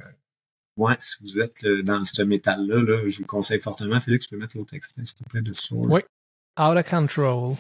[0.78, 4.00] ouais, si vous êtes dans ce métal-là, là, je vous le conseille fortement.
[4.00, 5.88] Félix, tu peux mettre l'autre extrait, s'il te plaît, de Sword.
[5.90, 6.02] Oui.
[6.60, 7.56] Out of Control.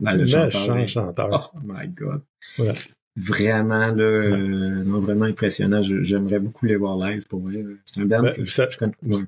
[0.00, 1.52] Ben, le Méchant chanteur, est- chanteur.
[1.54, 2.22] Oh my God.
[2.58, 2.74] Ouais.
[3.14, 5.82] Vraiment, là, euh, non, vraiment impressionnant.
[5.82, 7.62] J'aimerais beaucoup les voir live pour vrai.
[7.84, 8.92] C'est un band Ben, que je, ça- je connais.
[9.02, 9.22] Ouais.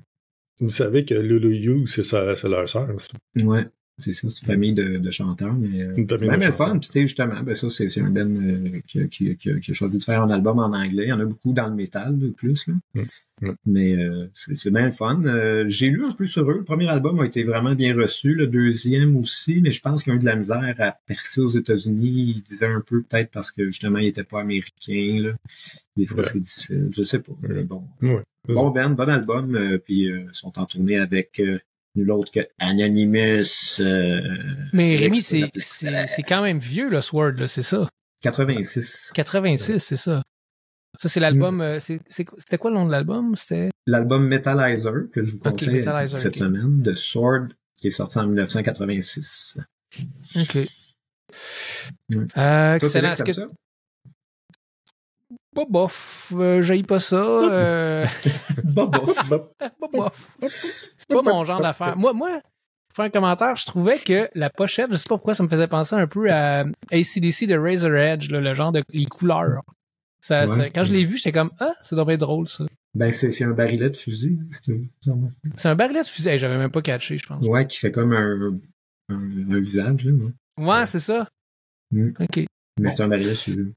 [0.59, 2.03] Vous savez que Lulu You, c'est
[2.47, 2.89] leur sœur.
[3.43, 3.67] Ouais,
[3.97, 6.89] c'est ça, c'est une famille de, de chanteurs, mais euh, même de le fun, puis
[6.89, 9.73] tu sais, justement, ben ça, c'est c'est un Ben euh, qui, qui, qui, qui a
[9.73, 11.03] choisi de faire un album en anglais.
[11.05, 12.73] Il y en a beaucoup dans le métal, de plus, là.
[12.93, 13.01] Mm.
[13.41, 13.55] Mm.
[13.65, 15.21] Mais euh, c'est c'est bien le fun.
[15.25, 16.57] Euh, J'ai lu un peu sur eux.
[16.57, 20.13] Le premier album a été vraiment bien reçu, le deuxième aussi, mais je pense qu'ils
[20.13, 22.33] ont eu de la misère à percer aux États-Unis.
[22.37, 25.21] Ils disaient un peu peut-être parce que justement, ils n'étaient pas américains.
[25.21, 25.31] Là.
[25.95, 26.23] Des fois, Ouais.
[26.23, 26.89] c'est difficile.
[26.95, 27.33] Je sais pas.
[27.47, 27.83] Mais bon.
[28.01, 28.21] Ouais.
[28.47, 31.57] Bon band, bon album, euh, puis euh, ils sont en tournée avec euh,
[31.95, 33.79] nul autre que Anonymous.
[33.79, 34.21] euh,
[34.73, 37.87] Mais Rémi, c'est l'appeler c'est c'est quand même vieux, le Sword, là, c'est ça?
[38.21, 39.11] 86.
[39.13, 40.21] 86, c'est ça.
[40.97, 41.23] Ça, c'est Mm.
[41.23, 41.61] l'album.
[41.61, 43.35] euh, c'est- c'est- C'était quoi le nom de l'album?
[43.35, 43.69] C'était.
[43.85, 45.83] L'album Metallizer, que je vous conseille
[46.15, 47.47] cette semaine, de Sword,
[47.79, 49.59] qui est sorti en 1986.
[50.37, 50.55] OK.
[50.55, 50.67] Ouais.
[52.37, 53.11] Euh, Toi, excellent.
[53.11, 53.31] Est-ce que.
[55.55, 55.61] Ça?
[55.61, 56.33] Pas bof.
[56.35, 57.15] Euh, j'haïs pas ça.
[57.23, 58.05] Euh...
[58.63, 59.29] Bah, bof.
[59.29, 60.37] pas bof.
[60.97, 61.95] C'est pas mon genre d'affaire.
[61.97, 62.41] Moi, moi,
[62.89, 65.47] pour faire un commentaire, je trouvais que la pochette, je sais pas pourquoi, ça me
[65.47, 69.61] faisait penser un peu à ACDC de Razor Edge, là, le genre de les couleurs.
[70.21, 70.47] Ça, Ouais.
[70.47, 72.65] ça- quand je l'ai vu, j'étais comme Ah, c'est dommage drôle ça.
[72.95, 74.39] Ben, c'est un barillet de fusil.
[75.55, 76.29] c'est un barillet de fusil.
[76.29, 77.45] Hey, J'avais même pas catché, je pense.
[77.45, 78.57] Ouais, qui fait comme un,
[79.09, 79.15] un,
[79.51, 80.11] un visage, là.
[80.13, 80.65] ouais.
[80.65, 81.27] Ouais, c'est ça.
[81.91, 82.11] Mm.
[82.19, 82.45] OK.
[82.79, 83.73] Mais c'est un barillet de fusil.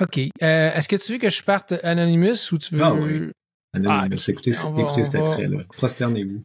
[0.00, 0.18] OK.
[0.18, 2.82] Euh, Est-ce que tu veux que je parte Anonymous ou tu veux.
[2.82, 3.30] Ah oui.
[3.74, 4.28] Anonymous.
[4.28, 5.58] écoutez, on va- écoutez cet va- extrait-là.
[5.76, 6.42] Prosternez-vous.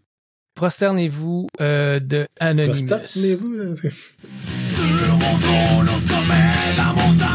[0.56, 2.88] Prosternez-vous euh, de Anonymous.
[2.88, 3.76] Prostatez-vous, là.
[3.76, 7.27] Sur mon trône au sommet de la montagne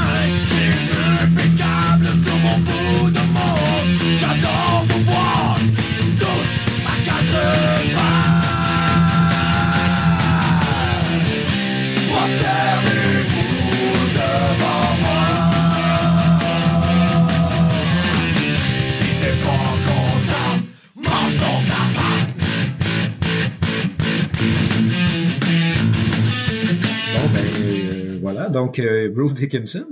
[28.52, 29.86] Donc, euh, Bruce Dickinson.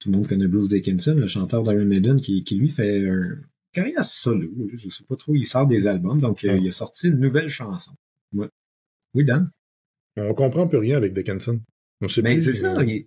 [0.00, 3.36] Tout le monde connaît Bruce Dickinson, le chanteur d'Iron Maiden, qui, qui lui fait un
[3.72, 4.48] carrière solo.
[4.74, 5.34] Je sais pas trop.
[5.34, 6.20] Il sort des albums.
[6.20, 6.58] Donc, euh, Ouais.
[6.60, 7.92] il a sorti une nouvelle chanson.
[8.34, 8.48] Ouais.
[9.14, 9.50] Oui, Dan?
[10.16, 11.60] On comprend plus rien avec Dickinson.
[12.00, 12.76] On sait Ben, c'est ça.
[12.76, 13.06] euh, il-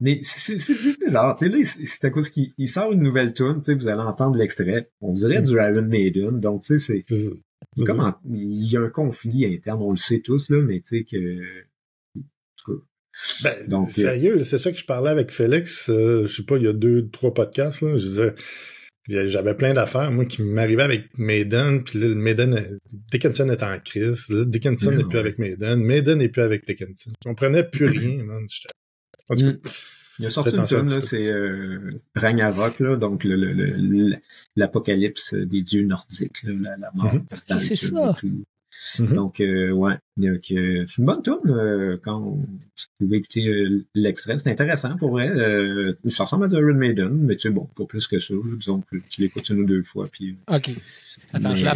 [0.00, 0.56] Mais c'est
[0.98, 1.36] bizarre.
[1.36, 3.58] Tu sais, là, c'est à cause qu'il il sort une nouvelle tune.
[3.62, 4.90] Tu sais, vous allez entendre l'extrait.
[5.00, 5.44] On dirait Mm.
[5.44, 6.40] du Iron Maiden.
[6.40, 9.80] Donc, tu sais, c'est comme en- il y a un conflit interne.
[9.80, 11.16] On le sait tous, là, mais tu sais que...
[13.44, 16.64] Ben, Donc, sérieux, c'est ça que je parlais avec Félix, euh, je sais pas, il
[16.64, 18.34] y a deux, trois podcasts, là, je disais,
[19.08, 22.78] j'avais plein d'affaires, moi, qui m'arrivaient avec Maiden, puis là, Maiden, euh,
[23.10, 25.18] Dickinson est en crise, là, Dickinson Ah, n'est plus ouais.
[25.18, 27.10] avec Maiden, Maiden n'est plus avec Dickinson.
[27.22, 28.46] Je comprenais plus rien, man.
[29.28, 29.70] En tout cas,
[30.18, 34.16] Il a sorti une tune, là, c'est euh, Ragnarok, là, donc le- le- le- le-
[34.56, 37.24] l'apocalypse des dieux nordiques, là, la, la mort, Mhm.
[37.48, 38.14] la c'est ça.
[38.96, 39.02] Tout.
[39.04, 39.14] Mhm.
[39.14, 39.94] Donc, euh, ouais.
[40.16, 42.46] Donc, euh, c'est une bonne tune euh, quand vous
[42.98, 44.36] pouvez écouter euh, l'extrait.
[44.38, 45.30] C'est intéressant pour vrai.
[45.30, 48.34] Euh, ça ressemble à The Iron Maiden, mais tu sais, bon, pas plus que ça.
[48.90, 50.08] que tu l'écoutes une ou deux fois.
[50.10, 50.70] Puis, OK.
[51.32, 51.74] Attends, mais je la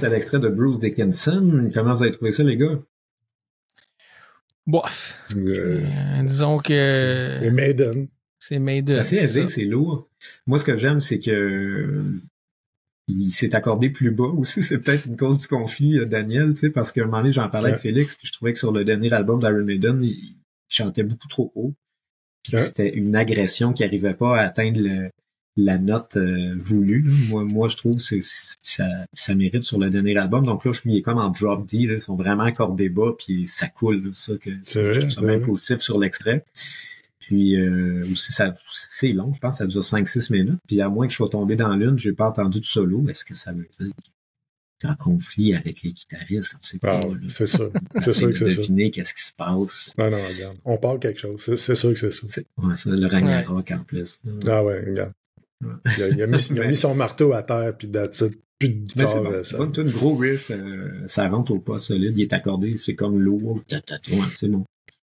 [0.00, 1.68] c'était l'extrait de Bruce Dickinson.
[1.74, 2.78] Comment vous avez trouvé ça, les gars?
[4.66, 5.18] Bof.
[5.36, 8.08] Euh, Euh, disons que les Maiden.
[8.38, 8.98] c'est Maiden.
[8.98, 10.08] Assez c'est élevé, c'est lourd.
[10.46, 12.20] Moi, ce que j'aime, c'est que euh,
[13.08, 14.62] il s'est accordé plus bas aussi.
[14.62, 17.48] C'est peut-être une cause du conflit, Daniel, tu sais, parce qu'à un moment donné, j'en
[17.48, 20.36] parlais avec Félix, puis je trouvais que sur le dernier album d'Iron Maiden, il,
[20.68, 21.74] chantait beaucoup trop haut.
[22.44, 22.60] Puis Ouais.
[22.62, 25.10] c'était une agression qui arrivait pas à atteindre le-
[25.56, 27.02] la note euh, voulue.
[27.02, 27.12] là.
[27.28, 30.46] Moi, moi, je trouve que c'est, c'est- ça, ça mérite sur le dernier album.
[30.46, 31.86] Donc là, je suis comme en drop D.
[31.86, 34.04] Là, ils sont vraiment accordés bas, puis ça coule.
[34.04, 36.44] là, ça, que, C'est vrai, je trouve ça c'est même positif sur l'extrait.
[37.18, 40.58] Puis euh, aussi, ça, c'est long, je pense, ça dure 5-6 minutes.
[40.66, 43.08] Puis à moins que je sois tombé dans l'une, j'ai pas entendu de solo.
[43.08, 46.56] Est-ce que ça veut dire qu'il est en conflit avec les guitaristes?
[46.80, 47.00] Pas.
[47.02, 47.68] Ah, c'est ça.
[47.94, 48.56] On C'est sûr de que c'est ça.
[48.56, 49.92] deviner qu'est-ce qui se passe.
[49.98, 50.56] Non, non, regarde.
[50.64, 51.40] On parle quelque chose.
[51.44, 52.26] C'est- C'est sûr que c'est ça.
[52.28, 54.20] C'est ouais, c'est le Ragnarok en plus.
[54.48, 55.12] Ah ouais, regarde.
[55.62, 58.38] Il a, il a mis, il a mis son marteau à terre, puis that's it.
[58.58, 59.22] Plus de guitare.
[59.22, 62.22] bon, euh, c'est ça- bon, une gros riff, euh, ça rentre au pas solide, il
[62.22, 63.62] est accordé, c'est comme lourd.
[63.72, 64.64] Ouais, c'est bon.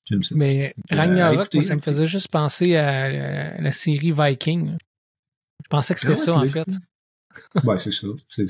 [0.06, 0.34] J'aime ça.
[0.36, 4.76] Mais Euh, Ragnarok, écoutez, moi, ça me faisait juste penser à, la- la série Viking.
[5.64, 7.66] Je pensais que c'était Ah ouais, ça, en fait.
[7.66, 8.06] Ouais, c'est ça.
[8.28, 8.46] C'est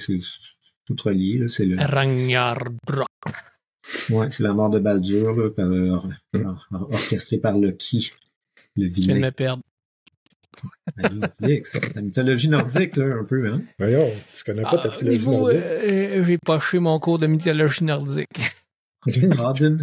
[0.87, 1.49] tout relié, là.
[1.49, 3.07] C'est le, Ragnarok.
[4.11, 8.11] ouais, c'est la mort de Baldur, là, par, or- or- or- orchestré par Loki,
[8.77, 9.19] le Je vilain.
[9.19, 9.63] me perdre.
[10.97, 13.63] Ben Félix, la mythologie nordique, là, un peu, hein.
[13.79, 15.59] Voyons, tu connais pas ta Ah, trilogie niveau, nordique?
[15.63, 18.29] euh, j'ai poché mon cours de mythologie nordique.
[19.07, 19.79] Odin.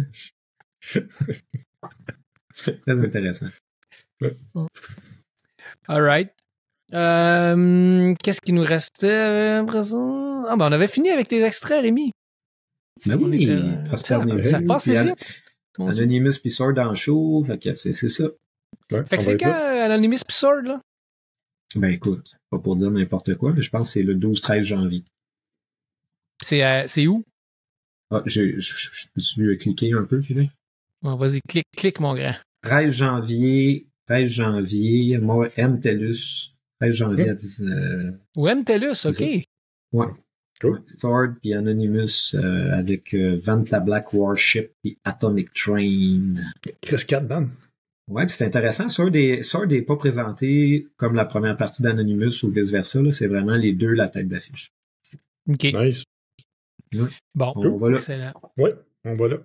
[2.62, 3.48] Très intéressant.
[5.88, 6.30] All right.
[6.94, 9.96] Euh, Qu'est-ce qui nous restait euh, après ça?
[10.48, 12.12] Ah, ben, on avait fini avec tes extraits, Rémi.
[13.04, 15.42] Ben oui, était, euh, Prosper ça, ça passe vite.
[15.78, 18.24] Anonymous puis Sword en show, fait que c'est ça.
[18.92, 20.80] Ouais, Fait que c'est quand euh, Anonymous pis Sword, là?
[21.74, 25.04] Ben écoute, pas pour dire n'importe quoi, mais je pense que c'est le 12-13 janvier.
[26.42, 27.24] C'est euh, c'est où?
[28.10, 30.52] Ah, je, je, je, je peux-tu cliquer un peu, Philippe?
[31.02, 32.34] Bon, Vas-y, clique, clique, mon grand.
[32.62, 35.80] 13 janvier, 13 janvier, moi, M.
[35.80, 39.20] Tellus, 13 janvier à 10, euh, Ou MTELUS, OK.
[39.92, 40.06] Ouais.
[40.60, 40.82] Cool.
[40.86, 46.36] Sword puis Anonymous euh, avec euh, Vanta Black Warship puis Atomic Train.
[46.80, 47.20] Qu'est-ce qu'il y
[48.08, 48.88] Ouais, puis c'est intéressant.
[48.88, 53.02] Sword est, Sword est pas présenté comme la première partie d'Anonymous ou vice-versa.
[53.02, 53.10] là.
[53.10, 54.72] C'est vraiment les deux la tête d'affiche.
[55.48, 55.64] OK.
[55.64, 56.04] Nice.
[57.34, 57.96] Bon, On va là.
[57.96, 58.32] excellent.
[58.58, 59.36] Ouais, on va là.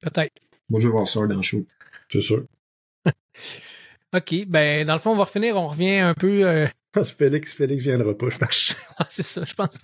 [0.00, 0.32] Peut-être.
[0.70, 1.64] Moi, je vais voir Sword en show.
[2.10, 2.44] C'est sûr.
[4.14, 5.56] OK, ben, dans le fond, on va refinir.
[5.56, 6.46] On revient un peu...
[6.48, 6.66] euh,
[7.18, 8.76] Félix, Félix viendra pas, je pense.
[8.98, 9.78] ah, c'est ça, je pense.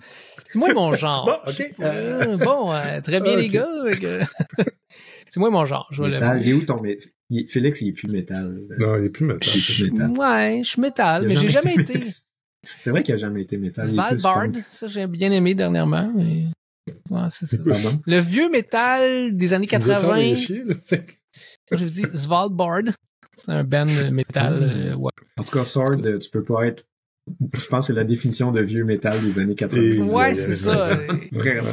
[0.47, 1.25] C'est moi mon genre.
[1.25, 1.73] Bon, OK.
[1.79, 4.27] Euh, bon, euh, très bien, Ah, les gars.
[5.29, 5.87] C'est moi mon genre.
[5.91, 6.99] Je Métal, il est où ton mé-
[7.29, 8.59] il est- Félix, il est plus métal.
[8.79, 9.49] Non, il n'est plus métal.
[9.53, 10.11] Est métal.
[10.11, 12.07] Ouais, je suis métal, mais j'ai jamais jamais été été.
[12.79, 13.85] C'est vrai qu'il a jamais été métal.
[13.85, 16.11] est Svalbard, ça j'ai bien aimé dernièrement.
[16.15, 16.45] Mais...
[17.09, 17.57] Ouais, c'est ça.
[17.63, 17.99] Pardon?
[18.05, 20.73] Le vieux métal des années Tu nous as-tu 80, envoyé chier, là?
[20.79, 21.05] C'est-
[21.69, 22.81] comme je dis, Svalbard,
[23.31, 24.59] c'est un band métal.
[24.63, 25.11] euh, ouais.
[25.37, 26.85] En tout cas, Sword, euh, tu peux pas être.
[27.53, 29.81] Je pense que c'est la définition de vieux métal des années 80.
[29.81, 30.89] Et- Ouais, Ouais, c'est ça.
[31.31, 31.69] Vraiment.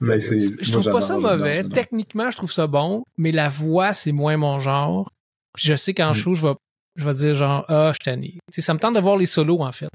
[0.00, 1.64] Ben, Je moi, trouve pas ça mauvais.
[1.64, 5.08] Techniquement, je trouve ça bon, mais la voix, c'est moins mon genre.
[5.54, 6.14] Puis je sais qu'en Mm.
[6.14, 6.54] show, je vais,
[6.96, 8.10] je vais dire genre, ah, je
[8.50, 9.90] sais, ça me tente de voir les solos, en fait.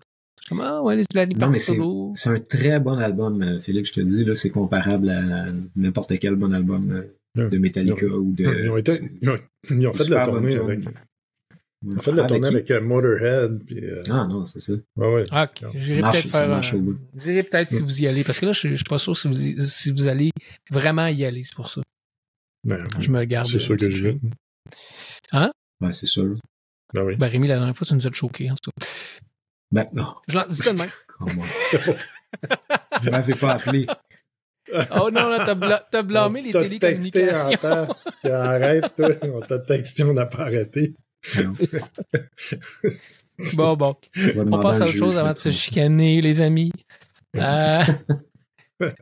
[0.47, 2.11] Comme, ah, ouais, les, les Non, mais c'est solos.
[2.15, 4.23] c'est un très bon album, euh, Félix, je te dis.
[4.25, 5.45] là, C'est comparable à
[5.75, 7.03] n'importe quel bon album
[7.37, 8.43] euh, de Metallica ou de.
[8.63, 8.91] Ils ont, été,
[9.21, 9.37] ils ont,
[9.71, 10.81] ils ont fait de la tournée avec.
[11.85, 13.63] Ont fait de la Avec tournée avec euh, Motorhead.
[13.65, 14.73] Puis, euh, Ah non, c'est ça.
[14.95, 15.23] ouais, ouais.
[15.31, 16.61] Ah, Ok, j'irai peut-être faire.
[16.61, 17.85] J'irai peut-être si Mm.
[17.85, 20.07] vous y allez, parce que là, je, je suis pas sûr si vous, si vous
[20.07, 20.31] allez
[20.71, 21.81] vraiment y aller, c'est pour ça.
[22.63, 23.47] Ben, Je me garde.
[23.47, 24.17] c'est sûr que je vais.
[25.81, 26.35] Ouais, c'est sûr.
[26.93, 27.15] Ben oui.
[27.17, 28.87] Ben, Rémi, la dernière fois, tu nous as choqués, en tout cas.
[29.71, 30.15] Ben, non.
[30.27, 30.91] Je l'en dis ça de même.
[31.07, 31.43] Comment?
[33.03, 33.85] Vous m'avez pas appelé.
[34.99, 37.51] Oh non, là, t'as, bla- t'as blâmé les télécommunications.
[37.63, 37.87] en
[38.31, 39.09] Arrête, toi.
[39.21, 40.95] on t'a texté, on n'a pas arrêté.
[43.55, 43.95] Bon, bon.
[44.51, 46.71] On, passe à autre chose avant de se chicaner, les amis.
[47.37, 47.83] Euh,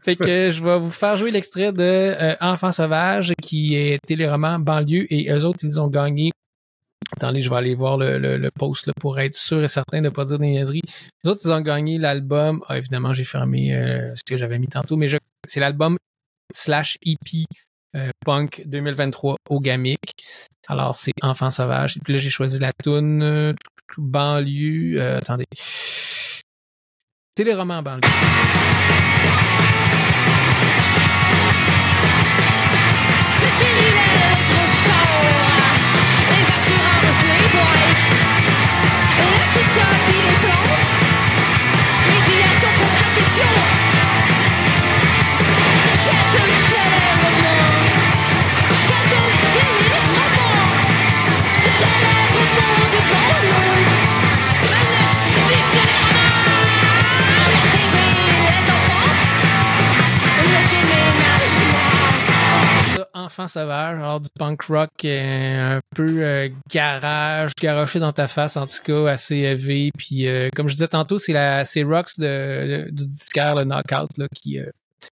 [0.02, 4.58] fait que je vais vous faire jouer l'extrait de euh, Enfant sauvage qui est téléroman
[4.60, 6.32] banlieue et eux autres ils ont gagné.
[7.16, 10.00] Attendez, je vais aller voir le, le, le post là, pour être sûr et certain
[10.00, 10.82] de ne pas dire des niaiseries.
[11.24, 12.64] Les autres, ils ont gagné l'album.
[12.68, 15.18] Ah, évidemment, j'ai fermé euh, ce que j'avais mis tantôt, mais je-
[15.48, 15.98] c'est l'album
[16.52, 17.46] slash EP
[18.26, 20.00] Punk 2023 au Gamic.
[20.68, 21.98] Alors, c'est Enfant sauvage.
[21.98, 23.54] Et puis là, j'ai choisi la tune euh,
[23.98, 25.02] banlieue.
[25.02, 25.46] euh, attendez.
[27.36, 28.02] Téléroman banlieue.
[34.84, 35.24] Chaud
[42.10, 43.93] Les les contraception
[63.24, 68.58] Enfant sauvage, alors du punk rock euh, un peu euh, garage, garoché dans ta face,
[68.58, 69.92] en tout cas, assez élevé.
[69.98, 74.18] Puis, euh, comme je disais tantôt, c'est la c'est Rox de, du disquaire, le Knockout,
[74.18, 74.70] là, qui, euh,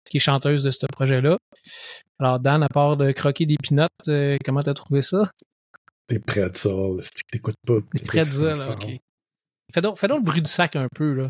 [0.06, 1.38] qui est chanteuse de ce projet-là.
[2.18, 4.10] Alors, Dan, à part de croquer des pinottes,
[4.44, 5.30] comment t'as trouvé ça?
[6.08, 6.70] T'es prêt de ça,
[7.30, 7.78] t'écoutes pas.
[7.94, 8.88] Des près de ça, là, ok.
[9.72, 11.28] Fais donc, fais donc le bruit du sac un peu, là.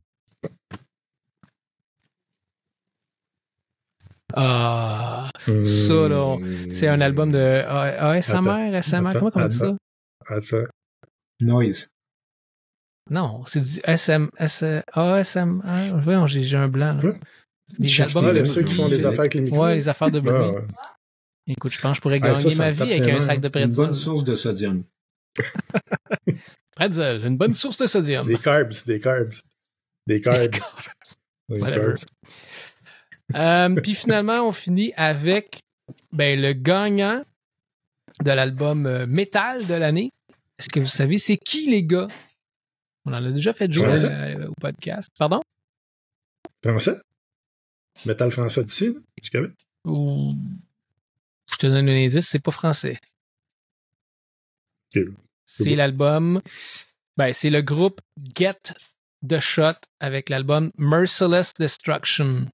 [4.34, 6.36] Ah, Ça, là,
[6.72, 9.76] c'est un album de ASMR, SMR, Attends, comment on dit ça?
[10.28, 10.64] attends.
[11.42, 11.88] Noise.
[13.10, 16.00] Non, c'est du SM, S, ASMR.
[16.02, 16.96] Voyons, j'ai j'ai un blanc.
[17.02, 17.04] là.
[17.10, 17.18] Ouais.
[17.78, 19.06] Les albums des de les ceux qui font les Philips.
[19.06, 19.62] affaires avec les micros.
[19.64, 20.32] Ouais, les affaires de bruit.
[20.34, 20.62] Ah, ouais.
[21.46, 23.40] Écoute, je pense que je pourrais Ah, gagner ça, ça ma vie avec un sac
[23.40, 23.74] de Une pretzel.
[23.76, 24.84] bonne source de sodium.
[26.76, 28.26] Pretzel, une bonne source de sodium.
[28.26, 29.34] Des carbs, des carbs.
[30.06, 30.50] Des carbs.
[31.48, 31.94] Des Whatever.
[31.94, 32.04] carbs.
[33.34, 35.60] Euh, Puis finalement, on finit avec
[36.12, 37.24] ben, le gagnant
[38.24, 40.10] de l'album euh, Metal de l'année.
[40.58, 42.08] Est-ce que vous savez c'est qui, les gars?
[43.04, 45.08] On en a déjà fait jouer euh, au podcast.
[45.18, 45.40] Pardon?
[46.62, 46.96] Français?
[48.04, 49.52] Métal français d'ici, du Québec?
[49.84, 50.34] Ou...
[51.50, 52.98] Je te donne un indice, c'est pas français.
[55.44, 56.40] C'est l'album.
[57.16, 58.00] Ben, c'est le groupe
[58.36, 58.74] Get
[59.26, 62.46] the Shot avec l'album Merciless Destruction.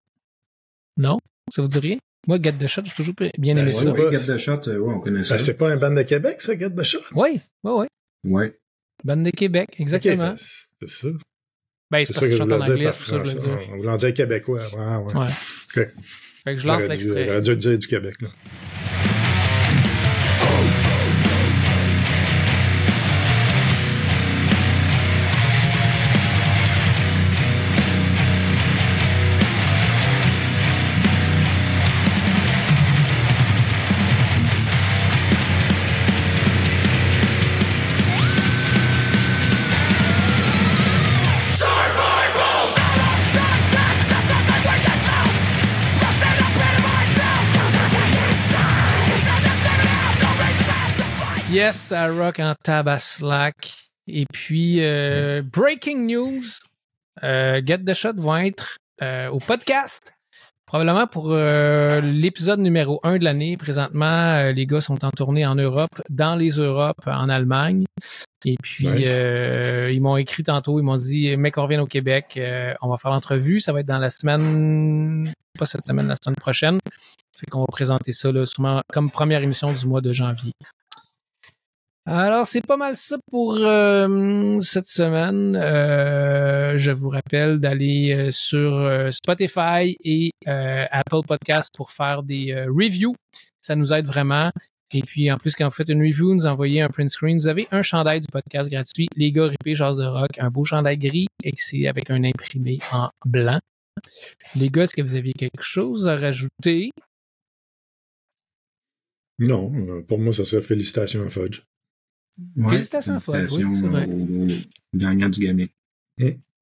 [0.97, 1.19] Non?
[1.51, 1.99] Ça vous dit rien?
[2.27, 3.93] Moi, Get the Shot, j'ai toujours bien aimé Ben, ça.
[3.93, 5.37] Oui, Get the Shot, euh, ouais, on connaît ça.
[5.37, 6.99] Ben, c'est pas un band de Québec, ça, Get the Shot?
[7.15, 7.87] Oui, oui, oui.
[8.25, 8.59] Ouais.
[9.05, 10.31] Bande de Québec, exactement.
[10.31, 11.09] ben, c'est ça.
[11.91, 13.35] Ben, C'est ça parce que que je chante en anglais, c'est pour ça que je
[13.35, 13.47] le dis.
[13.73, 14.63] On voulait en dire québécois.
[14.75, 15.15] Ouais, ouais.
[15.15, 15.29] Ouais.
[15.77, 15.87] Ok.
[16.45, 17.25] Fait que je lance l'extrait.
[17.27, 18.29] J'aurais dû dire du Québec, là.
[51.67, 53.75] Yes, ça rock en tabaslack.
[54.07, 56.45] Et puis, euh, breaking news,
[57.25, 60.13] euh, Get the Shot vont être euh, au podcast.
[60.65, 63.57] Probablement pour l'épisode numéro 1 de l'année.
[63.57, 67.85] Présentement, les gars sont en tournée en Europe, dans les Europes, en Allemagne.
[68.45, 69.09] Et puis, Nice.
[69.93, 72.41] ils m'ont écrit tantôt, ils m'ont dit, mec, on revient au Québec,
[72.81, 73.59] on va faire l'entrevue.
[73.59, 76.79] Ça va être dans la semaine, pas cette semaine, la semaine prochaine.
[77.37, 80.53] Fait qu'on va présenter ça là, sûrement comme première émission du mois de janvier.
[82.09, 85.57] Alors, c'est pas mal ça pour euh, cette semaine.
[85.57, 93.17] Euh, je vous rappelle d'aller euh, sur Spotify et Apple Podcast pour faire des reviews.
[93.61, 94.53] Ça nous aide vraiment.
[94.95, 97.39] Et puis, en plus, quand vous faites une review, nous envoyez un print screen.
[97.39, 99.09] Vous avez un chandail du podcast gratuit.
[99.17, 103.11] Les gars, ripés, jazz de rock, un beau chandail gris et avec un imprimé en
[103.25, 103.59] blanc.
[104.55, 106.91] Les gars, est-ce que vous aviez quelque chose à rajouter?
[109.41, 111.63] Non, pour moi, ça serait félicitations à Fudge.
[112.57, 113.43] Ouais, Félicitations, Fred.
[113.51, 114.07] Oui, félicitations c'est vrai.
[114.07, 115.73] au, au gagnant du Gamic.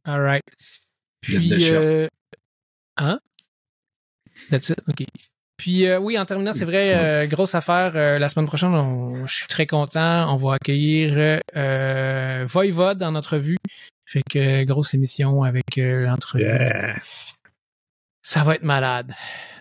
[0.05, 0.43] All right.
[1.21, 2.07] Puis, euh,
[2.97, 3.19] hein?
[4.51, 4.79] That's it?
[4.89, 5.05] OK.
[5.57, 7.93] Puis, euh, oui, en terminant, c'est vrai, euh, grosse affaire.
[7.97, 10.33] euh, la semaine prochaine, on- je suis très content.
[10.33, 13.57] On va accueillir euh, Voivode en entrevue.
[14.05, 16.45] Fait que grosse émission avec euh, l'entrevue.
[16.45, 16.97] Yeah!
[18.27, 19.13] Ça va être malade.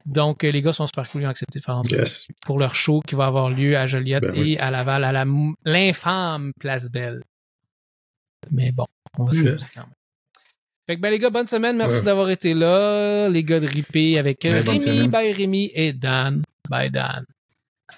[0.05, 1.21] Donc, euh, les gars sont super cool.
[1.21, 2.27] Ils ont accepté de faire Yes!
[2.45, 4.53] pour leur show qui va avoir lieu à Joliette Ben oui.
[4.53, 5.25] et à Laval, à la
[5.65, 7.21] l'infâme Place Belle.
[8.51, 8.85] Mais bon,
[9.17, 9.89] on va se reposer quand même.
[10.87, 12.03] Fait que ben les gars, bonne semaine, merci Ouais.
[12.05, 13.27] d'avoir été là.
[13.29, 16.41] Les gars de Ripé avec Ouais, bonne Rémi, bye Rémi et Dan.
[16.69, 17.25] Bye Dan.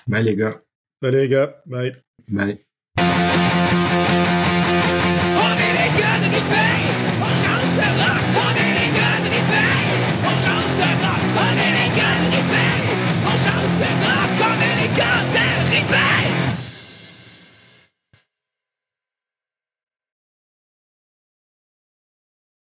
[0.08, 0.62] Bye les gars.
[1.02, 1.56] Salut les gars.
[1.66, 1.92] Bye.
[2.28, 2.60] Bye.
[2.98, 3.02] On
[5.58, 7.25] est les gars de Ripé